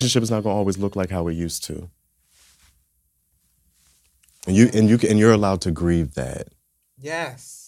relationship 0.00 0.22
is 0.22 0.30
not 0.30 0.42
going 0.42 0.54
to 0.54 0.58
always 0.58 0.78
look 0.78 0.96
like 0.96 1.10
how 1.10 1.28
it 1.28 1.34
used 1.34 1.62
to. 1.64 1.90
And 4.46 4.56
you 4.56 4.70
and 4.72 4.88
you 4.88 4.98
and 5.08 5.18
you're 5.18 5.32
allowed 5.32 5.60
to 5.62 5.70
grieve 5.70 6.14
that. 6.14 6.48
Yes. 6.98 7.59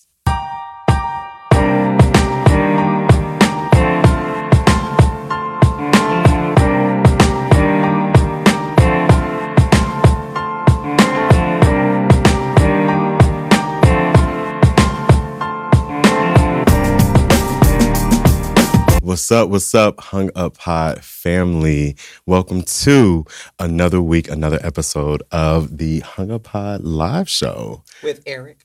What's 19.13 19.31
up? 19.31 19.51
What's 19.51 19.75
up, 19.75 20.01
Hung 20.01 20.31
Up 20.35 20.57
Pod 20.57 21.05
family? 21.05 21.97
Welcome 22.25 22.63
to 22.63 23.27
another 23.59 24.01
week, 24.01 24.31
another 24.31 24.59
episode 24.63 25.23
of 25.31 25.77
the 25.77 26.01
Hung 26.01 26.31
Up 26.31 26.45
Pod 26.45 26.81
live 26.81 27.29
show. 27.29 27.85
With 28.03 28.23
Eric 28.25 28.65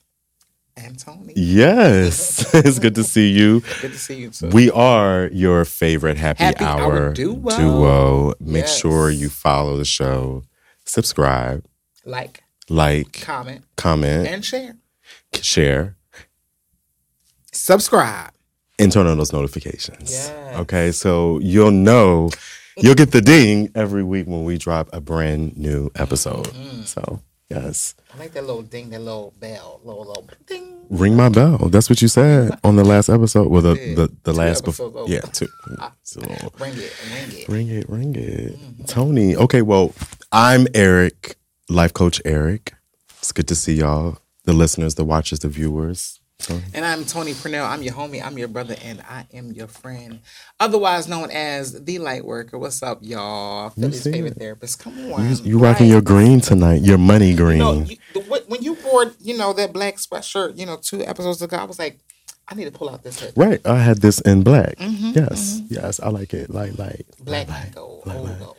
and 0.74 0.98
Tony. 0.98 1.34
Yes, 1.36 2.54
it's 2.54 2.78
good 2.78 2.94
to 2.94 3.04
see 3.04 3.28
you. 3.30 3.60
Good 3.82 3.92
to 3.92 3.98
see 3.98 4.20
you 4.20 4.30
too. 4.30 4.48
We 4.48 4.70
are 4.70 5.28
your 5.34 5.66
favorite 5.66 6.16
happy, 6.16 6.44
Happy 6.44 6.64
hour, 6.64 6.80
hour 7.08 7.12
duo. 7.12 7.50
duo. 7.58 8.34
Make 8.40 8.62
Yes. 8.64 8.78
sure 8.78 9.10
you 9.10 9.28
follow 9.28 9.76
the 9.76 9.84
show, 9.84 10.44
subscribe, 10.86 11.62
like, 12.06 12.42
like, 12.70 13.20
comment, 13.20 13.66
comment, 13.76 14.26
and 14.26 14.42
share. 14.42 14.76
share, 15.42 15.96
Subscribe. 17.52 18.30
And 18.78 18.92
turn 18.92 19.06
on 19.06 19.18
those 19.18 19.32
notifications. 19.32 20.10
Yes. 20.10 20.56
Okay, 20.58 20.92
so 20.92 21.38
you'll 21.40 21.70
know, 21.70 22.30
you'll 22.76 22.94
get 22.94 23.10
the 23.10 23.20
ding 23.20 23.70
every 23.74 24.02
week 24.04 24.26
when 24.26 24.44
we 24.44 24.58
drop 24.58 24.88
a 24.92 25.00
brand 25.00 25.56
new 25.56 25.90
episode. 25.94 26.46
Mm-hmm. 26.46 26.82
So, 26.82 27.20
yes. 27.50 27.94
I 28.14 28.18
like 28.18 28.32
that 28.32 28.44
little 28.46 28.62
ding, 28.62 28.90
that 28.90 29.00
little 29.00 29.34
bell, 29.38 29.80
little 29.84 30.06
little 30.06 30.28
ding. 30.46 30.86
Ring 30.90 31.16
my 31.16 31.28
bell. 31.28 31.58
That's 31.68 31.90
what 31.90 32.00
you 32.00 32.08
said 32.08 32.58
on 32.64 32.76
the 32.76 32.84
last 32.84 33.08
episode. 33.08 33.48
Well, 33.48 33.60
the, 33.60 33.74
the, 33.74 34.10
the 34.22 34.32
Two 34.32 34.38
last 34.38 34.64
before. 34.64 35.04
Yeah, 35.06 35.20
two. 35.20 35.48
It's 36.00 36.16
a 36.16 36.20
Ring 36.20 36.72
it, 36.76 36.94
ring 37.12 37.32
it. 37.32 37.48
Ring 37.48 37.68
it, 37.68 37.88
ring 37.88 38.14
it. 38.16 38.58
Mm-hmm. 38.58 38.84
Tony. 38.84 39.36
Okay, 39.36 39.60
well, 39.60 39.92
I'm 40.32 40.66
Eric, 40.74 41.36
life 41.68 41.92
coach 41.92 42.22
Eric. 42.24 42.74
It's 43.18 43.32
good 43.32 43.48
to 43.48 43.54
see 43.54 43.74
y'all, 43.74 44.18
the 44.44 44.54
listeners, 44.54 44.94
the 44.94 45.04
watchers, 45.04 45.40
the 45.40 45.48
viewers. 45.48 46.20
So, 46.40 46.56
And 46.72 46.84
I'm 46.84 47.04
Tony 47.04 47.34
Purnell. 47.34 47.66
I'm 47.66 47.82
your 47.82 47.94
homie. 47.94 48.24
I'm 48.24 48.38
your 48.38 48.46
brother, 48.46 48.76
and 48.84 49.00
I 49.00 49.26
am 49.32 49.50
your 49.50 49.66
friend, 49.66 50.20
otherwise 50.60 51.08
known 51.08 51.32
as 51.32 51.84
the 51.84 51.98
Light 51.98 52.24
Worker. 52.24 52.56
What's 52.56 52.80
up, 52.80 53.00
y'all? 53.02 53.70
Philly's 53.70 54.04
favorite 54.04 54.36
it. 54.36 54.38
therapist. 54.38 54.78
Come 54.78 55.12
on, 55.12 55.28
you, 55.28 55.34
you 55.42 55.58
rocking 55.58 55.88
your 55.88 56.00
green 56.00 56.40
tonight, 56.40 56.82
your 56.82 56.96
money 56.96 57.34
green. 57.34 57.58
No, 57.58 57.72
you, 57.82 57.96
the, 58.14 58.20
what- 58.20 58.48
when 58.48 58.62
you 58.62 58.74
wore, 58.84 59.12
you 59.20 59.36
know, 59.36 59.52
that 59.52 59.72
black 59.72 59.96
sweatshirt, 59.96 60.56
you 60.56 60.64
know, 60.64 60.76
two 60.76 61.02
episodes 61.04 61.42
ago, 61.42 61.56
I 61.56 61.64
was 61.64 61.80
like, 61.80 61.98
I 62.46 62.54
need 62.54 62.66
to 62.66 62.70
pull 62.70 62.88
out 62.88 63.02
this 63.02 63.18
hood. 63.18 63.32
Right, 63.36 63.60
I 63.66 63.78
had 63.80 63.98
this 63.98 64.20
in 64.20 64.44
black. 64.44 64.76
Mm-hmm, 64.76 65.18
yes, 65.18 65.60
yes, 65.68 65.98
I 65.98 66.08
like 66.10 66.32
it. 66.34 66.50
Light, 66.50 66.78
light. 66.78 67.04
Black 67.18 67.48
and 67.50 67.74
gold, 67.74 68.04
old 68.06 68.38
gold. 68.38 68.56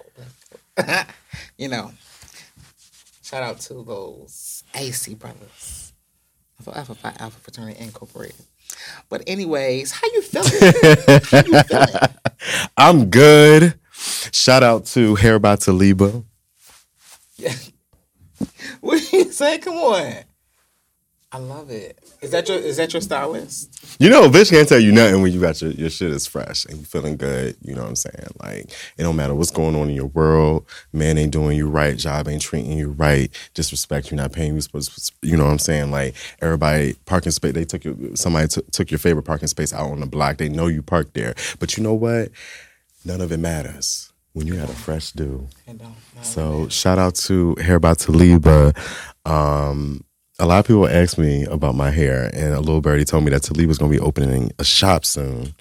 black 0.76 0.98
gold. 1.08 1.16
you 1.58 1.70
know, 1.70 1.94
shout 3.24 3.42
out 3.42 3.62
to 3.62 3.76
those 3.86 4.66
AC 4.76 5.16
brothers. 5.16 5.79
Alpha 6.60 6.78
Alpha 6.78 6.96
Phi 6.96 7.14
Alpha 7.20 7.40
Fraternity 7.40 7.80
Incorporated. 7.82 8.36
But 9.10 9.24
anyways, 9.28 9.92
how 9.92 10.08
you 10.14 10.22
feeling? 10.22 10.52
how 11.32 11.44
you 11.46 11.64
feeling? 11.64 11.96
I'm 12.78 13.10
good. 13.10 13.76
Shout 14.32 14.64
out 14.64 14.86
to 14.88 15.16
Hair 15.16 15.40
by 15.40 15.56
Taliba. 15.56 16.24
What 18.82 19.02
do 19.10 19.18
you 19.18 19.32
say? 19.32 19.58
Come 19.60 19.76
on. 19.76 20.14
I 21.32 21.38
love 21.38 21.70
it. 21.70 22.00
Is 22.22 22.32
that 22.32 22.50
your 22.50 22.58
is 22.58 22.78
that 22.78 22.92
your 22.92 23.04
stylist? 23.04 23.98
You 24.02 24.10
know, 24.10 24.28
bitch 24.30 24.50
can't 24.50 24.68
tell 24.68 24.80
you 24.80 24.92
nothing 24.92 25.22
when 25.22 25.32
you 25.32 25.40
got 25.40 25.62
your, 25.62 25.70
your 25.72 25.92
shit 25.92 26.10
is 26.10 26.26
fresh 26.26 26.66
and 26.66 26.80
you 26.80 26.86
feeling 26.86 27.18
good. 27.18 27.56
You 27.62 27.76
know 27.76 27.82
what 27.84 27.90
I'm 27.90 27.96
saying? 27.98 28.30
Like, 28.42 28.72
it 28.98 29.04
don't 29.04 29.16
matter 29.16 29.36
what's 29.36 29.52
going 29.52 29.76
on 29.76 29.90
in 29.90 29.96
your 29.96 30.08
world. 30.08 30.66
Man 30.92 31.20
ain't 31.20 31.32
doing 31.32 31.56
you 31.56 31.70
right. 31.70 31.96
Job 31.96 32.28
ain't 32.28 32.42
treating 32.42 32.72
you 32.76 32.90
right. 32.90 33.30
Disrespect 33.54 34.10
you, 34.10 34.18
not 34.18 34.32
paying 34.34 34.56
you. 34.56 34.62
supposed- 34.62 35.14
You 35.22 35.38
know 35.38 35.46
what 35.46 35.52
I'm 35.52 35.60
saying? 35.60 35.92
Like, 35.92 36.16
everybody, 36.42 36.96
parking 37.06 37.32
space, 37.32 37.54
they 37.54 37.64
took 37.66 37.84
your, 37.84 37.96
somebody 38.16 38.48
took 38.48 38.72
took 38.72 38.90
your 38.90 39.00
favorite 39.00 39.24
parking 39.24 39.48
space 39.50 39.72
out 39.72 39.92
on 39.92 40.00
the 40.00 40.08
block. 40.08 40.38
They 40.38 40.50
know 40.50 40.66
you 40.66 40.82
parked 40.82 41.14
there. 41.14 41.36
But 41.60 41.78
you 41.78 41.84
know 41.84 41.94
what? 41.94 42.30
None 43.06 43.22
of 43.22 43.32
it 43.32 43.38
matters 43.40 44.12
when 44.34 44.48
you 44.48 44.56
have 44.56 44.70
a 44.72 44.74
fresh 44.74 45.12
do. 45.12 45.48
I 45.68 45.74
don't 45.74 45.82
know. 45.82 45.94
So 46.24 46.70
shout 46.70 46.98
out 46.98 47.14
to 47.16 47.54
Hair 47.62 47.80
by 47.80 47.94
Taliba. 47.94 48.76
Um, 49.26 50.04
a 50.40 50.46
lot 50.46 50.60
of 50.60 50.68
people 50.68 50.88
ask 50.88 51.18
me 51.18 51.44
about 51.46 51.76
my 51.76 51.92
hair, 51.92 52.30
and 52.34 52.54
a 52.54 52.60
little 52.60 52.82
birdie 52.82 53.06
told 53.06 53.26
me 53.26 53.32
that 53.32 53.44
Talib 53.44 53.68
was 53.68 53.78
going 53.78 53.92
to 53.92 53.98
be 53.98 54.04
opening 54.04 54.52
a 54.58 54.64
shop 54.64 55.06
soon. 55.06 55.54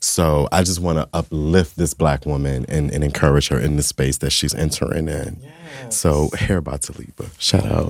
So 0.00 0.46
I 0.52 0.62
just 0.62 0.80
want 0.80 0.98
to 0.98 1.08
uplift 1.12 1.76
this 1.76 1.94
black 1.94 2.26
woman 2.26 2.64
and, 2.68 2.92
and 2.92 3.02
encourage 3.02 3.48
her 3.48 3.58
in 3.58 3.76
the 3.76 3.82
space 3.82 4.18
that 4.18 4.30
she's 4.30 4.54
entering 4.54 5.08
in. 5.08 5.40
Yes. 5.42 5.96
So 5.96 6.30
Hair 6.36 6.60
by 6.60 6.76
Taliba, 6.76 7.28
shout 7.38 7.64
out. 7.64 7.88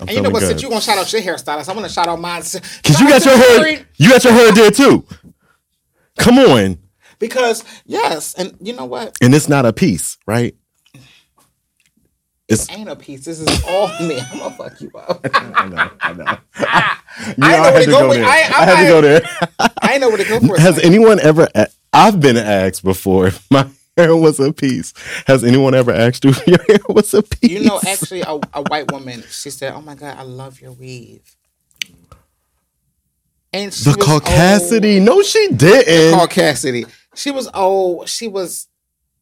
And 0.00 0.10
you 0.10 0.20
know 0.20 0.30
what? 0.30 0.40
good. 0.40 0.48
Since 0.48 0.62
you 0.62 0.68
gonna 0.68 0.80
shout 0.80 0.98
out 0.98 1.12
your 1.12 1.22
hairstylist, 1.22 1.68
I 1.68 1.72
want 1.72 1.86
to 1.86 1.92
shout 1.92 2.08
out 2.08 2.20
mine. 2.20 2.42
Cause 2.42 3.00
you 3.00 3.08
got 3.08 3.24
your 3.24 3.36
hair, 3.36 3.86
you 3.96 4.10
got 4.10 4.22
your 4.22 4.32
hair 4.32 4.52
there 4.52 4.70
too. 4.70 5.04
Come 6.18 6.38
on, 6.38 6.78
because 7.18 7.64
yes, 7.84 8.34
and 8.34 8.56
you 8.60 8.74
know 8.74 8.84
what? 8.84 9.16
and 9.20 9.34
it's 9.34 9.48
not 9.48 9.66
a 9.66 9.72
piece, 9.72 10.18
right? 10.26 10.54
It's 12.48 12.70
Ain't 12.70 12.88
a 12.88 12.94
piece. 12.96 13.24
This 13.24 13.40
is 13.40 13.64
all 13.66 13.88
me. 14.06 14.20
I'm 14.20 14.38
gonna 14.38 14.54
fuck 14.54 14.80
you 14.80 14.90
up. 14.96 15.20
I 15.34 15.68
know, 15.68 15.90
I 16.00 16.12
know. 16.12 16.38
I 16.54 16.98
You 17.28 17.34
know 17.38 17.46
I 17.48 17.60
where 17.60 17.72
had 17.72 17.80
to 17.84 17.90
go 17.90 18.00
go 18.00 18.14
there. 18.14 18.24
I- 18.24 18.52
I 18.54 18.64
had 18.64 18.82
to 18.82 18.88
go 18.88 19.00
there. 19.00 19.22
I 19.82 19.98
know 19.98 20.08
where 20.10 20.18
to 20.18 20.24
go 20.24 20.40
for. 20.40 20.60
Has 20.60 20.78
anyone 20.78 21.18
ever? 21.20 21.48
I've 21.92 22.20
been 22.20 22.36
asked 22.36 22.84
before 22.84 23.26
if 23.28 23.50
my 23.50 23.66
hair 23.96 24.14
was 24.14 24.38
a 24.38 24.52
piece. 24.52 24.92
Has 25.26 25.42
anyone 25.42 25.74
ever 25.74 25.90
asked 25.90 26.24
you 26.24 26.30
if 26.30 26.46
your 26.46 26.62
hair 26.68 26.78
was 26.88 27.12
a 27.14 27.22
piece? 27.22 27.50
You 27.50 27.64
know, 27.64 27.80
actually, 27.86 28.20
a, 28.20 28.38
a 28.54 28.62
white 28.62 28.92
woman. 28.92 29.24
She 29.28 29.50
said, 29.50 29.72
"Oh 29.74 29.80
my 29.80 29.94
god, 29.96 30.16
I 30.18 30.22
love 30.22 30.60
your 30.60 30.72
weave." 30.72 31.22
And 33.52 33.72
she 33.72 33.90
the 33.90 33.96
caucasity. 33.96 34.98
old. 34.98 35.06
No, 35.06 35.22
she 35.22 35.48
didn't. 35.48 36.18
Caucasity. 36.18 36.86
She 37.14 37.30
was 37.30 37.48
old. 37.54 38.08
She 38.08 38.28
was 38.28 38.68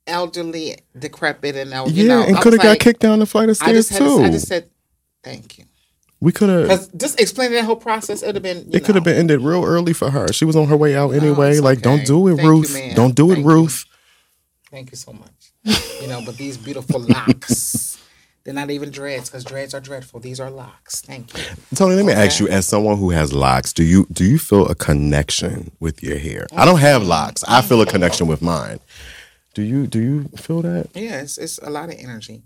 elderly, 0.07 0.77
decrepit, 0.99 1.57
and 1.57 1.71
you 1.97 2.05
yeah, 2.05 2.09
know. 2.09 2.23
and 2.27 2.37
could 2.39 2.53
have 2.53 2.63
got 2.63 2.71
like- 2.71 2.81
kicked 2.81 3.01
down 3.01 3.19
the 3.21 3.27
flight 3.27 3.49
of 3.49 3.59
I 3.63 3.67
stairs 3.67 3.89
had 3.89 3.99
too. 3.99 4.19
to, 4.19 4.25
I 4.25 4.31
just 4.31 4.49
said, 4.49 4.69
"Thank 5.23 5.59
you." 5.59 5.65
we 6.21 6.33
could 6.33 6.49
have. 6.49 6.63
Because 6.63 6.89
just 6.89 7.21
explaining 7.21 7.55
that 7.55 7.65
whole 7.65 7.77
process, 7.77 8.23
it 8.23 8.27
would 8.27 8.37
have 8.37 8.43
been. 8.43 8.59
You 8.71 8.79
It 8.79 8.85
could 8.85 8.95
have 8.95 9.05
been 9.05 9.17
ended 9.17 9.41
real 9.43 9.65
early 9.65 9.93
for 9.93 10.11
her. 10.11 10.33
She 10.33 10.45
was 10.47 10.57
on 10.57 10.69
her 10.69 10.77
way 10.77 10.97
out 10.97 11.11
oh, 11.11 11.13
anyway. 11.13 11.51
it's 11.53 11.61
like, 11.61 11.83
don't 11.83 12.07
do 12.07 12.29
it, 12.29 12.37
Thank 12.37 12.49
Ruth. 12.49 12.73
ma'am. 12.73 12.95
don't 12.95 13.15
do 13.15 13.31
it, 13.31 13.35
Thank 13.35 13.47
you. 13.47 13.53
Ruth. 13.53 13.85
Thank 14.71 14.91
you 14.91 14.97
so 14.97 15.13
much. 15.13 15.31
you 16.01 16.09
know, 16.09 16.23
but 16.25 16.37
these 16.37 16.57
beautiful 16.57 17.01
locks, 17.01 18.03
they're 18.43 18.55
not 18.55 18.71
even 18.71 18.91
dreads 18.91 19.29
because 19.29 19.45
dreads 19.45 19.75
are 19.75 19.81
dreadful. 19.81 20.19
These 20.21 20.41
are 20.41 20.51
locks. 20.51 21.01
Thank 21.03 21.37
you. 21.37 21.45
Tony, 21.75 21.95
let 21.95 22.05
me 22.07 22.13
Okay. 22.13 22.27
ask 22.27 22.41
you, 22.41 22.49
as 22.49 22.67
someone 22.67 22.97
who 22.97 23.11
has 23.11 23.33
locks, 23.33 23.73
do 23.73 23.83
you 23.85 24.07
do 24.13 24.25
you 24.25 24.39
feel 24.39 24.67
a 24.67 24.75
connection 24.75 25.73
with 25.79 26.03
your 26.03 26.19
hair? 26.19 26.47
I 26.57 26.65
don't 26.65 26.81
have 26.81 27.03
locks. 27.03 27.45
I 27.47 27.61
feel 27.63 27.81
a 27.83 27.87
connection 27.87 28.27
with 28.27 28.41
mine. 28.43 28.81
Do 29.55 29.63
you 29.63 29.87
do 29.87 30.01
you 30.01 30.25
feel 30.37 30.63
that? 30.63 30.91
Yeah, 30.95 31.21
it's, 31.21 31.39
it's 31.39 31.59
a 31.59 31.71
lot 31.71 31.89
of 31.89 31.97
energy. 31.99 32.43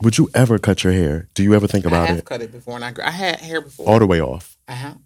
Would 0.00 0.18
you 0.18 0.30
ever 0.34 0.58
cut 0.58 0.84
your 0.84 0.92
hair? 0.92 1.28
Do 1.34 1.42
you 1.42 1.54
ever 1.54 1.66
think 1.66 1.84
about 1.84 2.04
it? 2.04 2.04
I 2.04 2.06
have 2.06 2.18
it 2.18 2.24
cut 2.24 2.40
it 2.40 2.52
before, 2.52 2.76
and 2.76 2.84
I, 2.84 2.94
I 3.04 3.10
had 3.10 3.40
hair 3.40 3.60
before. 3.60 3.88
all 3.88 3.98
the 3.98 4.06
way 4.06 4.20
off? 4.20 4.56
I 4.66 4.72
have. 4.72 4.98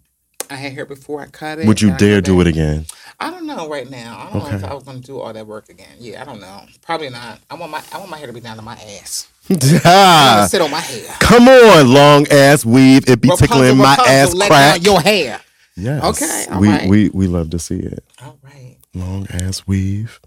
I 0.49 0.55
had 0.55 0.73
hair 0.73 0.85
before 0.85 1.21
I 1.21 1.25
cut 1.25 1.59
it. 1.59 1.67
Would 1.67 1.81
you 1.81 1.95
dare 1.97 2.21
do 2.21 2.39
it 2.39 2.47
again? 2.47 2.85
I 3.19 3.31
don't 3.31 3.45
know 3.45 3.67
right 3.67 3.89
now. 3.89 4.17
I 4.17 4.31
don't 4.31 4.43
know 4.49 4.57
if 4.57 4.63
I 4.63 4.73
was 4.73 4.83
going 4.83 5.01
to 5.01 5.05
do 5.05 5.19
all 5.19 5.33
that 5.33 5.45
work 5.45 5.69
again. 5.69 5.89
Yeah, 5.99 6.21
I 6.21 6.25
don't 6.25 6.39
know. 6.39 6.61
Probably 6.81 7.09
not. 7.09 7.39
I 7.49 7.55
want 7.55 7.71
my 7.71 7.83
I 7.91 7.97
want 7.97 8.11
my 8.11 8.17
hair 8.17 8.27
to 8.27 8.33
be 8.33 8.39
down 8.39 8.55
to 8.57 8.61
my 8.61 8.75
ass. 8.75 9.27
I 9.49 9.53
want 9.53 10.43
to 10.43 10.49
sit 10.49 10.61
on 10.61 10.71
my 10.71 10.79
hair. 10.79 11.15
Come 11.19 11.47
on, 11.47 11.93
long 11.93 12.27
ass 12.29 12.63
weave. 12.63 13.09
It 13.09 13.19
be 13.19 13.29
tickling 13.35 13.77
my 13.77 13.95
Rapunzel, 13.95 14.05
ass 14.13 14.33
let 14.35 14.47
crack. 14.49 14.75
down 14.75 14.83
your 14.83 15.01
hair. 15.01 15.41
Yes. 15.75 16.03
Okay, 16.03 16.45
all 16.51 16.61
we, 16.61 16.67
right. 16.69 16.89
we 16.89 17.09
we 17.09 17.27
love 17.27 17.49
to 17.51 17.59
see 17.59 17.79
it. 17.79 18.03
All 18.21 18.39
right. 18.43 18.77
Long 18.93 19.27
ass 19.29 19.67
weave. 19.67 20.19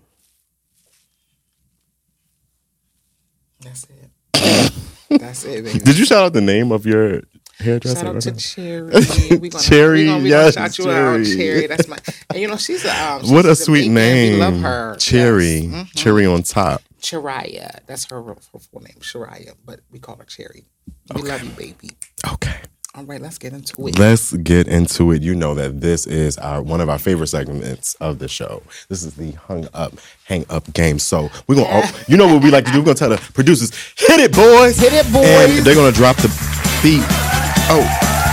That's 4.35 5.45
it. 5.45 5.65
Baby. 5.65 5.79
Did 5.81 5.99
you 5.99 6.05
shout 6.05 6.25
out 6.25 6.33
the 6.33 6.41
name 6.41 6.71
of 6.73 6.87
your 6.87 7.23
hairdresser? 7.59 8.01
Shout 8.01 8.17
out 8.17 8.23
to 8.23 8.31
now? 8.31 8.37
Cherry. 8.39 9.39
We 9.39 9.49
gonna, 9.49 9.63
Cherry, 9.65 9.99
we 10.01 10.07
gonna, 10.07 10.23
we 10.23 10.31
yes, 10.31 10.55
shout 10.55 10.79
you 10.79 10.91
out, 10.91 11.25
Cherry. 11.25 11.67
That's 11.67 11.89
my. 11.89 11.99
And 12.31 12.39
you 12.41 12.49
know 12.49 12.57
she's 12.57 12.85
a 12.85 13.05
um, 13.05 13.23
what 13.33 13.45
a 13.45 13.51
she's 13.51 13.65
sweet 13.65 13.83
big 13.83 13.91
name. 13.93 14.33
We 14.35 14.39
love 14.39 14.61
her. 14.61 14.97
Cherry. 14.97 15.55
Yes. 15.61 15.89
Mhm. 15.89 15.97
Cherry 15.97 16.27
on 16.27 16.43
top. 16.43 16.83
Chiraya. 17.01 17.81
That's 17.87 18.05
her, 18.11 18.23
her 18.23 18.35
full 18.37 18.81
name, 18.83 18.97
Chiraya. 19.01 19.55
But 19.65 19.81
we 19.91 19.99
call 19.99 20.17
her 20.17 20.25
Cherry. 20.25 20.67
We 21.15 21.23
love 21.23 21.43
you, 21.43 21.51
baby. 21.51 21.91
Okay. 22.33 22.57
All 22.97 23.05
right, 23.05 23.21
let's 23.21 23.39
get 23.39 23.53
into 23.53 23.87
it. 23.87 23.97
Let's 24.01 24.33
get 24.33 24.67
into 24.67 25.13
it. 25.13 25.23
You 25.23 25.37
know 25.37 25.55
that 25.55 25.81
this 25.81 26.09
is 26.09 26.37
our 26.39 26.61
one 26.61 26.81
of 26.81 26.89
our 26.89 26.99
favorite 26.99 27.29
segments 27.29 27.95
of 27.95 28.19
the 28.19 28.27
show. 28.27 28.63
This 28.89 29.05
is 29.05 29.15
the 29.15 29.31
hung 29.33 29.69
up, 29.75 29.93
hang 30.25 30.45
up 30.51 30.73
game. 30.73 30.99
So 30.99 31.31
we're 31.47 31.55
gonna, 31.55 31.89
you 32.09 32.17
know 32.17 32.27
what 32.27 32.43
we 32.43 32.51
like 32.51 32.65
to 32.65 32.73
do? 32.73 32.79
We're 32.81 32.87
gonna 32.87 32.97
tell 32.97 33.11
the 33.11 33.19
producers, 33.33 33.71
hit 33.97 34.19
it, 34.19 34.33
boys, 34.33 34.77
Hit 34.79 34.93
it, 34.93 35.13
boys. 35.13 35.25
and 35.25 35.65
they're 35.65 35.77
gonna 35.77 35.93
drop 35.93 36.17
the 36.17 36.29
beat. 36.83 37.05
Oh, 37.71 37.87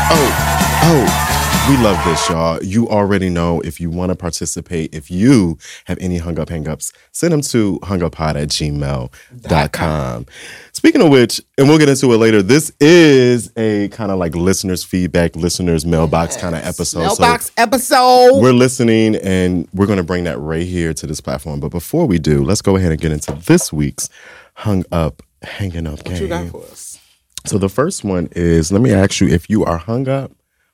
oh, 0.09 0.79
oh. 0.83 1.26
We 1.67 1.75
love 1.79 2.01
this, 2.05 2.29
y'all. 2.29 2.63
You 2.63 2.87
already 2.87 3.29
know 3.29 3.59
if 3.59 3.81
you 3.81 3.89
want 3.89 4.09
to 4.11 4.15
participate, 4.15 4.95
if 4.95 5.11
you 5.11 5.57
have 5.83 5.97
any 5.99 6.17
hung 6.17 6.39
up 6.39 6.47
hangups, 6.47 6.93
send 7.11 7.33
them 7.33 7.41
to 7.41 7.77
hunguppod 7.81 8.41
at 8.41 8.47
gmail.com. 8.47 10.25
Speaking 10.71 11.01
of 11.01 11.09
which, 11.09 11.41
and 11.57 11.67
we'll 11.67 11.77
get 11.77 11.89
into 11.89 12.13
it 12.13 12.17
later, 12.19 12.41
this 12.41 12.71
is 12.79 13.51
a 13.57 13.89
kind 13.89 14.11
of 14.11 14.17
like 14.17 14.33
listeners' 14.33 14.85
feedback, 14.85 15.35
listeners' 15.35 15.85
mailbox 15.85 16.37
kind 16.37 16.55
of 16.55 16.63
episode. 16.63 16.99
Mailbox 17.01 17.47
So 17.47 17.51
episode. 17.57 18.41
we're 18.41 18.53
listening 18.53 19.17
and 19.17 19.67
we're 19.73 19.87
going 19.87 19.97
to 19.97 20.03
bring 20.03 20.23
that 20.23 20.39
right 20.39 20.65
here 20.65 20.93
to 20.93 21.05
this 21.05 21.19
platform. 21.19 21.59
But 21.59 21.71
before 21.71 22.05
we 22.05 22.17
do, 22.17 22.45
let's 22.45 22.61
go 22.61 22.77
ahead 22.77 22.93
and 22.93 23.01
get 23.01 23.11
into 23.11 23.33
this 23.33 23.73
week's 23.73 24.09
hung 24.53 24.85
up, 24.93 25.21
hanging 25.41 25.85
up 25.85 26.01
game. 26.05 26.13
What 26.13 26.21
you 26.21 26.27
got 26.29 26.47
for 26.47 26.63
us? 26.63 26.97
So 27.45 27.57
the 27.57 27.69
first 27.69 28.05
one 28.05 28.29
is 28.31 28.71
let 28.71 28.81
me 28.81 28.93
ask 28.93 29.19
you 29.19 29.27
if 29.27 29.49
you 29.49 29.65
are 29.65 29.77
hung 29.77 30.07
up 30.07 30.31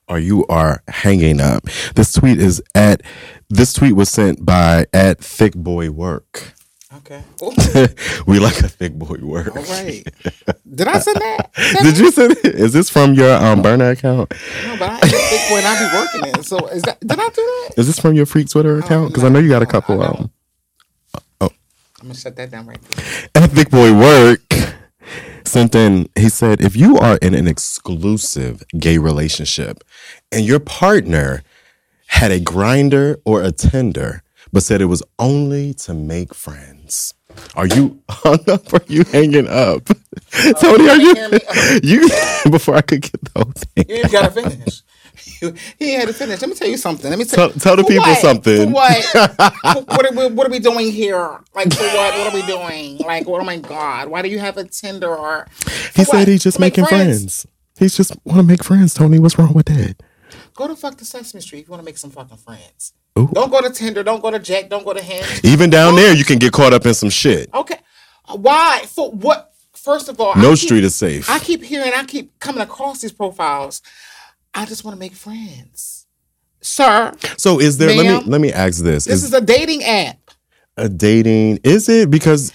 or 0.08 0.18
you 0.18 0.46
are 0.46 0.82
hanging 0.88 1.40
up. 1.40 1.64
This 1.94 2.12
tweet 2.12 2.38
is 2.38 2.62
at 2.74 3.02
this 3.50 3.72
tweet 3.72 3.94
was 3.96 4.08
sent 4.10 4.44
by 4.44 4.86
at 4.92 5.18
thick 5.20 5.54
boy 5.54 5.90
work. 5.90 6.52
Okay. 6.96 7.22
We 8.26 8.38
like 8.38 8.58
a 8.60 8.68
thick 8.68 8.94
boy 8.94 9.18
work. 9.20 9.54
all 9.54 9.62
right. 9.64 10.02
Did 10.74 10.88
I 10.88 10.98
send 11.00 11.16
that? 11.16 11.50
Send 11.56 11.84
Did 11.84 11.94
it? 11.94 11.98
you 12.00 12.10
send 12.12 12.32
it? 12.32 12.44
Is 12.46 12.72
this 12.72 12.88
from 12.88 13.14
your 13.14 13.34
um 13.36 13.62
burner 13.62 13.90
account? 13.90 14.32
No, 14.66 14.76
but 14.78 14.90
I 14.90 14.94
ain't 14.94 15.04
a 15.04 15.08
big 15.08 15.48
boy 15.50 15.56
and 15.58 15.66
I 15.66 15.78
be 15.80 15.96
working 16.22 16.40
it. 16.40 16.44
So 16.44 16.66
is 16.68 16.82
that? 16.82 17.00
Did 17.00 17.18
I 17.18 17.28
do 17.28 17.34
that? 17.68 17.74
Is 17.76 17.86
this 17.86 17.98
from 17.98 18.14
your 18.14 18.26
freak 18.26 18.48
Twitter 18.48 18.78
account? 18.78 19.08
Because 19.08 19.24
I 19.24 19.28
know 19.28 19.40
you 19.40 19.48
got 19.48 19.62
a 19.62 19.66
couple 19.66 20.02
of 20.02 20.16
them. 20.16 20.30
I'm 21.40 22.08
gonna 22.08 22.14
shut 22.14 22.36
that 22.36 22.50
down 22.50 22.66
right 22.66 22.78
there. 22.82 23.42
At 23.44 23.50
Thick 23.52 23.70
Boy 23.70 23.92
Work 23.98 24.40
sent 25.44 25.74
in, 25.74 26.08
he 26.16 26.28
said, 26.28 26.60
if 26.60 26.76
you 26.76 26.98
are 26.98 27.18
in 27.22 27.34
an 27.34 27.48
exclusive 27.48 28.62
gay 28.78 28.98
relationship 28.98 29.84
and 30.32 30.44
your 30.44 30.60
partner 30.60 31.42
had 32.08 32.32
a 32.32 32.40
Grindr 32.40 33.16
or 33.24 33.42
a 33.42 33.52
Tinder, 33.52 34.22
but 34.52 34.62
said 34.62 34.80
it 34.80 34.86
was 34.86 35.02
only 35.18 35.74
to 35.74 35.94
make 35.94 36.34
friends. 36.34 37.14
Are 37.56 37.66
you 37.66 38.02
hung 38.08 38.48
up 38.48 38.72
or 38.72 38.76
are 38.76 38.84
you 38.88 39.04
hanging 39.04 39.48
up? 39.48 39.88
Oh, 40.36 40.52
Tony, 40.60 40.88
are 40.88 40.96
you 40.96 41.40
you 41.82 42.08
before 42.50 42.76
I 42.76 42.82
could 42.82 43.02
get 43.02 43.20
the 43.24 43.30
whole 43.36 43.52
thing? 43.52 43.86
You 43.88 43.96
ain't 43.96 44.12
gotta 44.12 44.30
finish. 44.30 44.83
He 45.78 45.92
had 45.94 46.08
to 46.08 46.14
finish. 46.14 46.40
Let 46.40 46.48
me 46.50 46.54
tell 46.56 46.68
you 46.68 46.76
something. 46.76 47.08
Let 47.10 47.18
me 47.18 47.24
tell, 47.24 47.50
Tell- 47.50 47.60
tell 47.60 47.76
the 47.76 47.84
people 47.84 48.04
what? 48.04 48.18
something. 48.18 48.68
For 48.68 48.72
what? 48.74 49.54
What, 49.86 50.06
are 50.06 50.14
we, 50.14 50.34
what 50.34 50.46
are 50.46 50.50
we 50.50 50.58
doing 50.58 50.92
here? 50.92 51.40
Like 51.54 51.72
for 51.72 51.82
what? 51.82 52.18
What 52.18 52.32
are 52.32 52.34
we 52.34 52.42
doing? 52.46 52.98
Like 52.98 53.26
oh 53.26 53.42
my 53.44 53.58
god? 53.58 54.08
Why 54.08 54.22
do 54.22 54.28
you 54.28 54.38
have 54.38 54.56
a 54.56 54.64
Tinder 54.64 55.14
or? 55.14 55.46
He 55.94 56.04
for 56.04 56.04
said 56.04 56.28
he's 56.28 56.42
just 56.42 56.58
make 56.60 56.74
making 56.76 56.86
friends. 56.86 57.46
He's 57.78 57.96
just 57.96 58.14
want 58.24 58.38
to 58.38 58.42
make 58.44 58.62
friends, 58.62 58.94
Tony. 58.94 59.18
What's 59.18 59.38
wrong 59.38 59.52
with 59.52 59.66
that? 59.66 59.96
Go 60.54 60.68
to 60.68 60.76
fuck 60.76 60.96
the 60.96 61.04
Sesame 61.04 61.40
Street 61.40 61.60
if 61.60 61.66
you 61.68 61.70
want 61.72 61.80
to 61.82 61.84
make 61.84 61.98
some 61.98 62.10
fucking 62.10 62.36
friends. 62.38 62.92
Ooh. 63.18 63.28
Don't 63.32 63.50
go 63.50 63.60
to 63.60 63.70
Tinder. 63.70 64.02
Don't 64.02 64.22
go 64.22 64.30
to 64.30 64.38
Jack. 64.38 64.68
Don't 64.68 64.84
go 64.84 64.92
to 64.92 65.02
Hinge. 65.02 65.40
Even 65.44 65.70
down 65.70 65.96
there, 65.96 66.14
you 66.14 66.24
can 66.24 66.38
get 66.38 66.52
caught 66.52 66.72
up 66.72 66.86
in 66.86 66.94
some 66.94 67.10
shit. 67.10 67.48
Okay. 67.54 67.78
Uh, 68.28 68.36
why? 68.36 68.82
For 68.86 69.10
what? 69.10 69.50
First 69.72 70.08
of 70.08 70.18
all, 70.20 70.34
No 70.36 70.50
keep- 70.50 70.58
street 70.60 70.84
is 70.84 70.94
safe. 70.94 71.28
I 71.28 71.38
keep 71.38 71.62
hearing, 71.62 71.92
I 71.94 72.04
keep 72.04 72.38
coming 72.38 72.62
across 72.62 73.00
these 73.02 73.12
profiles. 73.12 73.82
I 74.54 74.64
just 74.66 74.84
want 74.84 74.94
to 74.96 74.98
make 75.00 75.12
friends, 75.14 76.06
sir. 76.60 77.12
So 77.36 77.60
is 77.60 77.78
there? 77.78 77.94
Let 77.96 78.06
me 78.24 78.30
let 78.30 78.40
me 78.40 78.52
ask 78.52 78.82
this: 78.82 79.04
This 79.04 79.16
Is, 79.22 79.24
is 79.24 79.32
a 79.34 79.40
dating 79.40 79.82
app. 79.84 80.18
a 80.76 80.88
dating? 80.88 81.58
Is 81.64 81.88
it 81.88 82.10
because? 82.10 82.52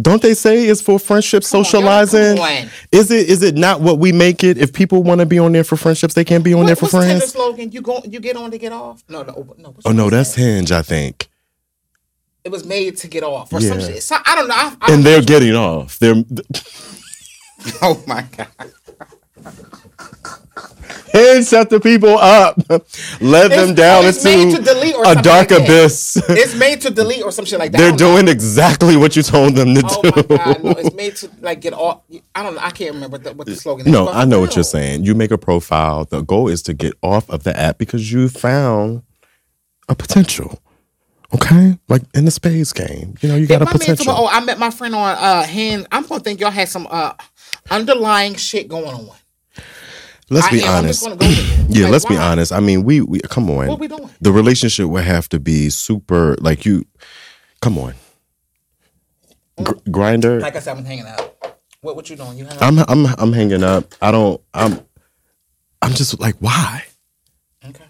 Don't 0.00 0.22
they 0.22 0.34
say 0.34 0.66
it's 0.66 0.80
for 0.80 0.98
friendship, 0.98 1.42
Come 1.42 1.64
socializing? 1.64 2.38
on. 2.38 2.68
Is 2.90 3.10
it? 3.10 3.28
Is 3.28 3.42
it 3.42 3.54
not 3.56 3.80
what 3.82 3.98
we 3.98 4.10
make 4.10 4.42
it? 4.42 4.58
If 4.58 4.72
people 4.72 5.02
want 5.02 5.20
to 5.20 5.26
be 5.26 5.38
on 5.38 5.52
there 5.52 5.62
for 5.62 5.76
friendships, 5.76 6.14
they 6.14 6.24
can't 6.24 6.42
be 6.42 6.54
on 6.54 6.60
What, 6.60 6.66
there 6.66 6.76
for 6.76 6.86
friends? 6.86 6.94
what's 7.06 7.06
Tinder 7.06 7.20
friends. 7.20 7.32
slogan? 7.32 7.72
You 7.72 7.82
go, 7.82 8.00
you 8.04 8.18
get 8.18 8.36
on 8.36 8.50
to 8.50 8.58
get 8.58 8.72
off. 8.72 9.04
No, 9.08 9.22
no, 9.22 9.54
no. 9.58 9.74
Oh 9.84 9.92
no, 9.92 10.10
that's 10.10 10.34
that? 10.34 10.40
Hinge, 10.40 10.72
I 10.72 10.82
think. 10.82 11.28
It 12.42 12.50
was 12.50 12.64
made 12.64 12.96
to 12.96 13.06
get 13.06 13.22
off 13.22 13.52
or 13.52 13.60
some 13.60 13.78
Yeah. 13.78 13.86
shit. 13.86 14.02
So, 14.02 14.16
I 14.24 14.34
don't 14.34 14.48
know. 14.48 14.54
I, 14.56 14.76
I, 14.80 14.92
And 14.92 15.04
they're 15.04 15.22
getting 15.22 15.54
off. 15.54 15.98
They're 16.00 16.14
oh 17.82 18.02
my 18.06 18.22
god. 18.36 18.48
Hinge 21.12 21.44
set 21.46 21.68
the 21.70 21.78
people 21.80 22.16
up, 22.18 22.56
led 23.20 23.50
them 23.50 23.74
down 23.74 24.04
it's 24.06 24.24
made 24.24 24.42
into 24.44 24.56
to 24.58 24.62
delete 24.62 24.94
or 24.94 25.02
a 25.02 25.14
something 25.14 25.22
dark 25.22 25.50
like 25.50 25.60
that. 25.60 25.64
abyss. 25.64 26.16
It's 26.28 26.54
made 26.54 26.80
to 26.82 26.90
delete 26.90 27.22
or 27.22 27.30
some 27.30 27.44
shit 27.44 27.58
like 27.58 27.72
that. 27.72 27.78
They're 27.78 27.90
don't 27.90 28.00
know. 28.00 28.14
doing 28.16 28.28
exactly 28.28 28.96
what 28.96 29.14
you 29.16 29.22
told 29.22 29.54
them 29.54 29.74
to 29.74 29.82
Oh 29.84 30.02
do. 30.02 30.10
god! 30.36 30.64
No, 30.64 30.70
it's 30.70 30.94
made 30.94 31.16
to 31.16 31.30
like 31.40 31.60
get 31.60 31.74
off. 31.74 32.02
I 32.34 32.42
don't 32.42 32.54
know. 32.54 32.60
I 32.62 32.70
can't 32.70 32.94
remember 32.94 33.18
the, 33.18 33.32
what 33.34 33.46
the 33.46 33.56
slogan 33.56 33.86
is. 33.86 33.92
No, 33.92 34.08
I 34.08 34.24
know 34.24 34.40
what 34.40 34.54
you're 34.56 34.64
saying. 34.64 35.04
You 35.04 35.14
make 35.14 35.30
a 35.30 35.38
profile. 35.38 36.04
The 36.06 36.22
goal 36.22 36.48
is 36.48 36.62
to 36.62 36.74
get 36.74 36.94
off 37.02 37.28
of 37.28 37.42
the 37.44 37.58
app 37.58 37.78
because 37.78 38.10
you 38.12 38.28
found 38.30 39.02
a 39.88 39.94
potential. 39.94 40.60
Okay, 41.34 41.78
like 41.88 42.02
in 42.14 42.24
the 42.26 42.30
spades 42.30 42.72
game, 42.72 43.16
you 43.20 43.28
know, 43.28 43.36
you 43.36 43.46
got 43.46 43.62
If 43.62 43.68
a 43.68 43.72
potential. 43.78 44.14
oh, 44.16 44.28
I 44.28 44.40
met 44.44 44.58
my 44.58 44.70
friend 44.70 44.94
on 44.94 45.16
uh 45.18 45.42
hand. 45.44 45.86
I'm 45.92 46.06
gonna 46.06 46.20
think 46.20 46.40
y'all 46.40 46.50
had 46.50 46.68
some 46.68 46.86
uh 46.90 47.14
underlying 47.70 48.34
shit 48.36 48.68
going 48.68 48.86
on. 48.86 49.10
Let's 50.32 50.50
be 50.50 50.62
am. 50.62 50.84
Honest. 50.84 51.04
go. 51.04 51.16
Yeah, 51.68 51.84
Like, 51.84 51.92
let's 51.92 52.04
be 52.06 52.16
honest. 52.16 52.52
I 52.52 52.60
mean, 52.60 52.82
we, 52.84 53.00
we 53.00 53.20
come 53.20 53.50
on. 53.50 53.68
What 53.68 53.78
we 53.78 53.88
doing? 53.88 54.10
The 54.20 54.32
relationship 54.32 54.86
would 54.88 55.04
have 55.04 55.28
to 55.30 55.40
be 55.40 55.70
super. 55.70 56.36
Like 56.40 56.66
you, 56.66 56.84
come 57.62 57.78
on. 57.78 57.94
Gr- 59.62 59.72
Grindr. 59.88 60.40
Like 60.40 60.56
I 60.56 60.58
said, 60.60 60.76
I'm 60.76 60.84
hanging 60.84 61.06
out. 61.06 61.34
What 61.80 61.96
what 61.96 62.10
you 62.10 62.16
doing? 62.16 62.38
You? 62.38 62.46
I'm 62.60 62.78
I'm 62.78 63.06
I'm 63.18 63.32
hanging 63.32 63.62
up. 63.62 63.94
I 64.02 64.10
don't. 64.10 64.40
I'm. 64.54 64.80
I'm 65.80 65.92
just 65.92 66.18
like, 66.20 66.36
why? 66.40 66.84
Okay. 67.66 67.84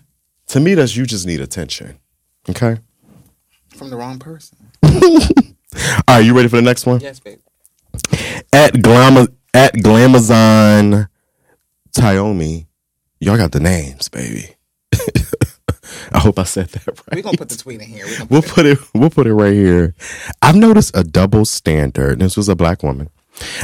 To 0.49 0.61
me, 0.61 0.75
that's 0.75 0.97
you 0.97 1.07
just 1.07 1.27
need 1.27 1.41
attention. 1.41 1.99
Okay. 2.49 2.79
From 3.77 3.91
the 3.91 3.97
wrong 3.97 4.19
person. 4.19 4.59
All 4.85 4.91
right, 6.09 6.19
you 6.25 6.35
ready 6.35 6.49
for 6.49 6.57
the 6.57 6.63
next 6.63 6.87
one? 6.87 7.01
Yes, 7.01 7.21
babe. 7.21 7.39
At 8.53 8.75
Glama 8.75 9.29
at 9.55 9.75
Glamazon 9.75 11.09
Tyomi. 11.97 12.67
Y'all 13.21 13.37
got 13.37 13.53
the 13.53 13.61
names, 13.61 14.09
baby. 14.09 14.57
I 16.13 16.19
hope 16.19 16.39
I 16.39 16.45
said 16.45 16.69
that 16.69 16.87
right. 16.87 17.17
We're 17.17 17.23
gonna 17.23 17.37
put 17.37 17.49
the 17.49 17.57
tweet 17.57 17.81
in 17.81 17.89
here. 17.89 18.07
We 18.07 18.27
we'll 18.29 18.43
put 18.43 18.67
it, 18.67 18.79
it 18.79 18.89
we'll 18.95 19.11
put 19.11 19.27
it 19.27 19.35
right 19.35 19.53
here. 19.53 19.95
I've 20.43 20.57
noticed 20.57 20.97
a 20.97 21.05
double 21.05 21.45
standard. 21.45 22.19
This 22.21 22.37
was 22.37 22.49
a 22.49 22.57
black 22.57 22.83
woman. 22.83 23.09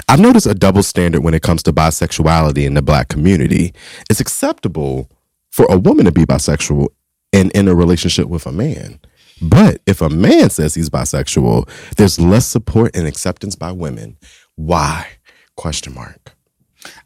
I've 0.09 0.21
noticed 0.21 0.47
a 0.47 0.55
double 0.55 0.83
standard 0.83 1.23
when 1.23 1.35
it 1.35 1.43
comes 1.43 1.63
to 1.65 1.73
bisexuality 1.73 2.65
in 2.65 2.75
the 2.75 2.83
black 2.83 3.09
community. 3.09 3.75
It's 4.11 4.21
acceptable 4.21 5.11
for 5.51 5.67
a 5.69 5.79
woman 5.79 6.07
to 6.07 6.13
be 6.13 6.25
bisexual 6.25 6.89
and 7.33 7.53
in 7.53 7.69
a 7.69 7.75
relationship 7.75 8.29
with 8.29 8.47
a 8.47 8.53
man. 8.53 9.01
But 9.41 9.81
if 9.87 10.01
a 10.01 10.09
man 10.09 10.51
says 10.51 10.75
he's 10.75 10.91
bisexual, 10.91 11.69
there's 11.97 12.19
less 12.19 12.47
support 12.47 12.97
and 12.97 13.07
acceptance 13.07 13.55
by 13.55 13.73
women. 13.73 14.17
Why? 14.57 15.07
Question 15.57 15.95
mark. 15.95 16.35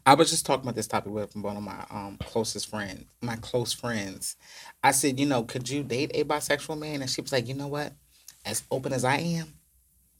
I 0.05 0.13
was 0.13 0.29
just 0.29 0.45
talking 0.45 0.63
about 0.63 0.75
this 0.75 0.87
topic 0.87 1.11
with 1.11 1.35
one 1.35 1.57
of 1.57 1.63
my 1.63 1.85
um 1.89 2.17
closest 2.23 2.69
friends, 2.69 3.05
my 3.21 3.35
close 3.37 3.73
friends. 3.73 4.35
I 4.83 4.91
said, 4.91 5.19
you 5.19 5.25
know, 5.25 5.43
could 5.43 5.69
you 5.69 5.83
date 5.83 6.11
a 6.13 6.23
bisexual 6.23 6.79
man? 6.79 7.01
And 7.01 7.09
she 7.09 7.21
was 7.21 7.31
like, 7.31 7.47
you 7.47 7.53
know 7.53 7.67
what? 7.67 7.93
As 8.45 8.63
open 8.71 8.93
as 8.93 9.03
I 9.03 9.17
am, 9.17 9.53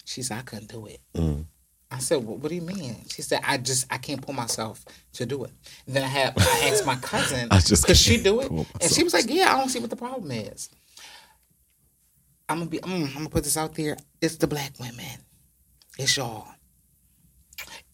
she 0.06 0.22
said 0.22 0.40
I 0.40 0.42
couldn't 0.42 0.72
do 0.72 0.86
it. 0.88 1.00
Mm. 1.16 1.46
I 1.92 2.00
said, 2.00 2.26
well, 2.26 2.38
what 2.38 2.50
do 2.50 2.56
you 2.56 2.62
mean? 2.62 3.06
She 3.08 3.22
said, 3.22 3.42
I 3.46 3.58
just 3.58 3.86
I 3.94 4.00
can't 4.00 4.22
pull 4.22 4.34
myself 4.34 4.84
to 5.14 5.26
do 5.26 5.44
it. 5.44 5.52
And 5.86 5.96
then 5.96 6.04
I 6.04 6.08
had 6.08 6.34
I 6.38 6.70
asked 6.72 6.86
my 6.86 6.96
cousin, 6.96 7.48
I 7.52 7.60
just 7.60 7.86
could 7.86 7.98
she 7.98 8.22
do 8.22 8.42
it? 8.42 8.50
And 8.50 8.92
she 8.92 9.04
was 9.04 9.14
like, 9.14 9.26
yeah, 9.30 9.54
I 9.54 9.60
don't 9.60 9.70
see 9.70 9.80
what 9.80 9.92
the 9.92 9.96
problem 9.96 10.32
is. 10.32 10.70
I'm 12.50 12.60
gonna 12.60 12.70
be, 12.70 12.80
mm, 12.80 13.08
I'm 13.08 13.14
gonna 13.14 13.30
put 13.30 13.44
this 13.44 13.58
out 13.58 13.76
there. 13.76 13.98
It's 14.22 14.38
the 14.38 14.48
black 14.48 14.80
women. 14.80 15.20
It's 15.98 16.18
y'all 16.18 16.48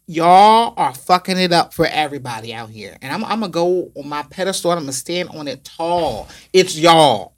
y'all 0.10 0.74
are 0.76 0.94
fucking 0.94 1.38
it 1.38 1.52
up 1.52 1.72
for 1.72 1.86
everybody 1.86 2.52
out 2.52 2.72
here. 2.72 2.98
And 3.02 3.14
I'm, 3.14 3.24
I'm 3.24 3.42
gonna 3.42 3.50
go 3.52 3.92
on 3.96 4.10
my 4.10 4.24
pedestal. 4.24 4.72
I'm 4.72 4.80
gonna 4.80 4.92
stand 4.92 5.30
on 5.30 5.48
it 5.48 5.64
tall. 5.64 6.28
It's 6.52 6.78
y'all. 6.78 7.34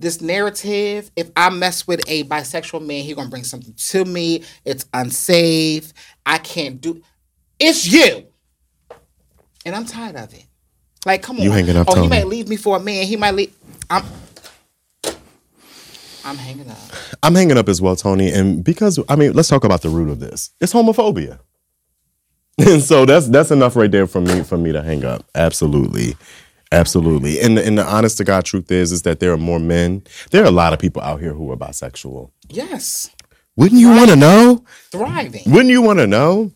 This 0.00 0.20
narrative, 0.20 1.12
if 1.14 1.30
I 1.36 1.50
mess 1.50 1.86
with 1.86 2.02
a 2.08 2.24
bisexual 2.24 2.84
man, 2.84 3.04
he 3.04 3.14
gonna 3.14 3.30
bring 3.30 3.44
something 3.44 3.72
to 3.74 4.04
me. 4.04 4.42
It's 4.64 4.86
unsafe. 4.92 5.92
I 6.26 6.38
can't 6.38 6.80
do. 6.80 7.00
It's 7.60 7.90
you. 7.90 8.26
And 9.64 9.76
I'm 9.76 9.84
tired 9.84 10.16
of 10.16 10.34
it. 10.34 10.44
Like, 11.06 11.22
come 11.22 11.36
on. 11.36 11.44
You 11.44 11.52
hanging 11.52 11.76
up, 11.76 11.86
Oh, 11.88 12.02
he 12.02 12.08
might 12.08 12.26
leave 12.26 12.48
me 12.48 12.56
for 12.56 12.76
a 12.76 12.80
man. 12.80 13.06
He 13.06 13.14
might 13.16 13.34
leave. 13.34 13.56
I'm. 13.88 14.02
I'm 16.24 16.36
hanging 16.36 16.68
up. 16.68 16.78
I'm 17.22 17.34
hanging 17.36 17.58
up 17.58 17.68
as 17.68 17.80
well, 17.80 17.94
Tony. 17.94 18.32
And 18.32 18.64
because 18.64 18.98
I 19.08 19.14
mean, 19.14 19.32
let's 19.32 19.48
talk 19.48 19.62
about 19.62 19.82
the 19.82 19.88
root 19.88 20.08
of 20.08 20.18
this. 20.18 20.50
It's 20.60 20.72
homophobia. 20.72 21.38
And 22.58 22.82
so 22.82 23.06
that's 23.06 23.28
that's 23.28 23.50
enough 23.50 23.76
right 23.76 23.90
there 23.90 24.06
for 24.06 24.20
me 24.20 24.42
for 24.42 24.58
me 24.58 24.72
to 24.72 24.82
hang 24.82 25.04
up. 25.04 25.24
Absolutely. 25.34 26.16
Absolutely. 26.70 27.40
And 27.40 27.56
the, 27.56 27.66
and 27.66 27.76
the 27.76 27.84
honest 27.84 28.16
to 28.18 28.24
God 28.24 28.44
truth 28.44 28.70
is 28.70 28.92
is 28.92 29.02
that 29.02 29.20
there 29.20 29.32
are 29.32 29.38
more 29.38 29.58
men. 29.58 30.02
There 30.30 30.42
are 30.42 30.46
a 30.46 30.52
lot 30.52 30.72
of 30.72 30.78
people 30.78 31.02
out 31.02 31.20
here 31.20 31.32
who 31.32 31.50
are 31.50 31.56
bisexual. 31.56 32.30
Yes. 32.48 33.10
Wouldn't 33.56 33.80
you 33.80 33.88
want 33.90 34.10
to 34.10 34.16
know? 34.16 34.64
Thriving. 34.90 35.42
Wouldn't 35.46 35.70
you 35.70 35.82
want 35.82 35.98
to 35.98 36.06
know? 36.06 36.52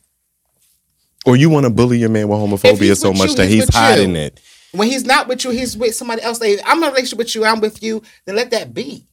Or 1.27 1.37
you 1.37 1.51
want 1.51 1.65
to 1.65 1.71
bully 1.71 1.99
your 1.99 2.09
man 2.09 2.29
with 2.29 2.39
homophobia 2.39 2.97
so 2.97 3.13
much 3.13 3.31
you, 3.31 3.37
that 3.37 3.47
he's 3.47 3.55
he's 3.55 3.67
with 3.67 3.75
you. 3.75 3.81
hiding 3.81 4.17
it? 4.17 4.41
When 4.73 4.89
he's 4.89 5.05
not 5.05 5.29
with 5.29 5.45
you, 5.45 5.51
he's 5.51 5.77
with 5.77 5.95
somebody 5.95 6.23
else. 6.23 6.41
I'm 6.41 6.79
in 6.79 6.85
a 6.85 6.89
relationship 6.89 7.19
with 7.19 7.35
you, 7.35 7.45
I'm 7.45 7.61
with 7.61 7.83
you, 7.83 8.03
then 8.25 8.37
let 8.37 8.51
that 8.51 8.73
be. 8.73 9.07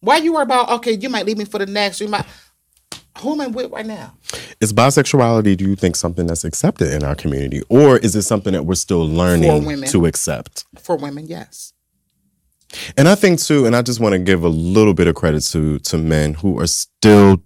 Why 0.00 0.18
you 0.18 0.34
worry 0.34 0.42
about, 0.42 0.68
okay, 0.70 0.92
you 0.92 1.08
might 1.08 1.24
leave 1.26 1.38
me 1.38 1.44
for 1.46 1.58
the 1.58 1.66
next, 1.66 2.00
you 2.00 2.08
might 2.08 2.26
who 3.18 3.32
am 3.32 3.40
I 3.40 3.46
with 3.46 3.70
right 3.70 3.86
now? 3.86 4.14
Is 4.60 4.72
bisexuality, 4.72 5.56
do 5.56 5.64
you 5.64 5.76
think, 5.76 5.96
something 5.96 6.26
that's 6.26 6.44
accepted 6.44 6.92
in 6.92 7.02
our 7.02 7.14
community? 7.14 7.62
Or 7.68 7.98
is 7.98 8.14
it 8.14 8.22
something 8.22 8.52
that 8.52 8.64
we're 8.64 8.74
still 8.74 9.06
learning 9.06 9.82
to 9.86 10.06
accept? 10.06 10.64
For 10.78 10.96
women, 10.96 11.26
yes. 11.26 11.72
And 12.96 13.08
I 13.08 13.14
think 13.14 13.40
too, 13.40 13.64
and 13.66 13.76
I 13.76 13.82
just 13.82 14.00
want 14.00 14.14
to 14.14 14.18
give 14.18 14.42
a 14.44 14.48
little 14.48 14.94
bit 14.94 15.06
of 15.06 15.14
credit 15.14 15.42
to 15.52 15.78
to 15.78 15.98
men 15.98 16.34
who 16.34 16.58
are 16.58 16.66
still 16.66 17.42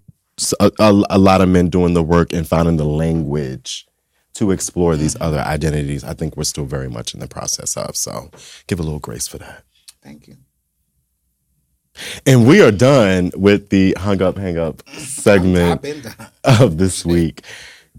a, 0.59 0.71
a, 0.79 1.03
a 1.11 1.17
lot 1.17 1.41
of 1.41 1.49
men 1.49 1.69
doing 1.69 1.93
the 1.93 2.03
work 2.03 2.33
and 2.33 2.47
finding 2.47 2.77
the 2.77 2.85
language 2.85 3.85
to 4.33 4.51
explore 4.51 4.95
these 4.95 5.13
mm-hmm. 5.13 5.23
other 5.23 5.39
identities. 5.39 6.03
I 6.03 6.13
think 6.13 6.35
we're 6.35 6.43
still 6.43 6.65
very 6.65 6.89
much 6.89 7.13
in 7.13 7.19
the 7.19 7.27
process 7.27 7.77
of. 7.77 7.95
So 7.95 8.31
give 8.67 8.79
a 8.79 8.83
little 8.83 8.99
grace 8.99 9.27
for 9.27 9.37
that. 9.37 9.63
Thank 10.01 10.27
you. 10.27 10.37
And 12.25 12.47
we 12.47 12.61
are 12.61 12.71
done 12.71 13.31
with 13.35 13.69
the 13.69 13.95
hung 13.97 14.21
up, 14.21 14.37
hang 14.37 14.57
up 14.57 14.87
segment 14.89 16.07
of 16.43 16.77
this 16.77 17.05
week. 17.05 17.43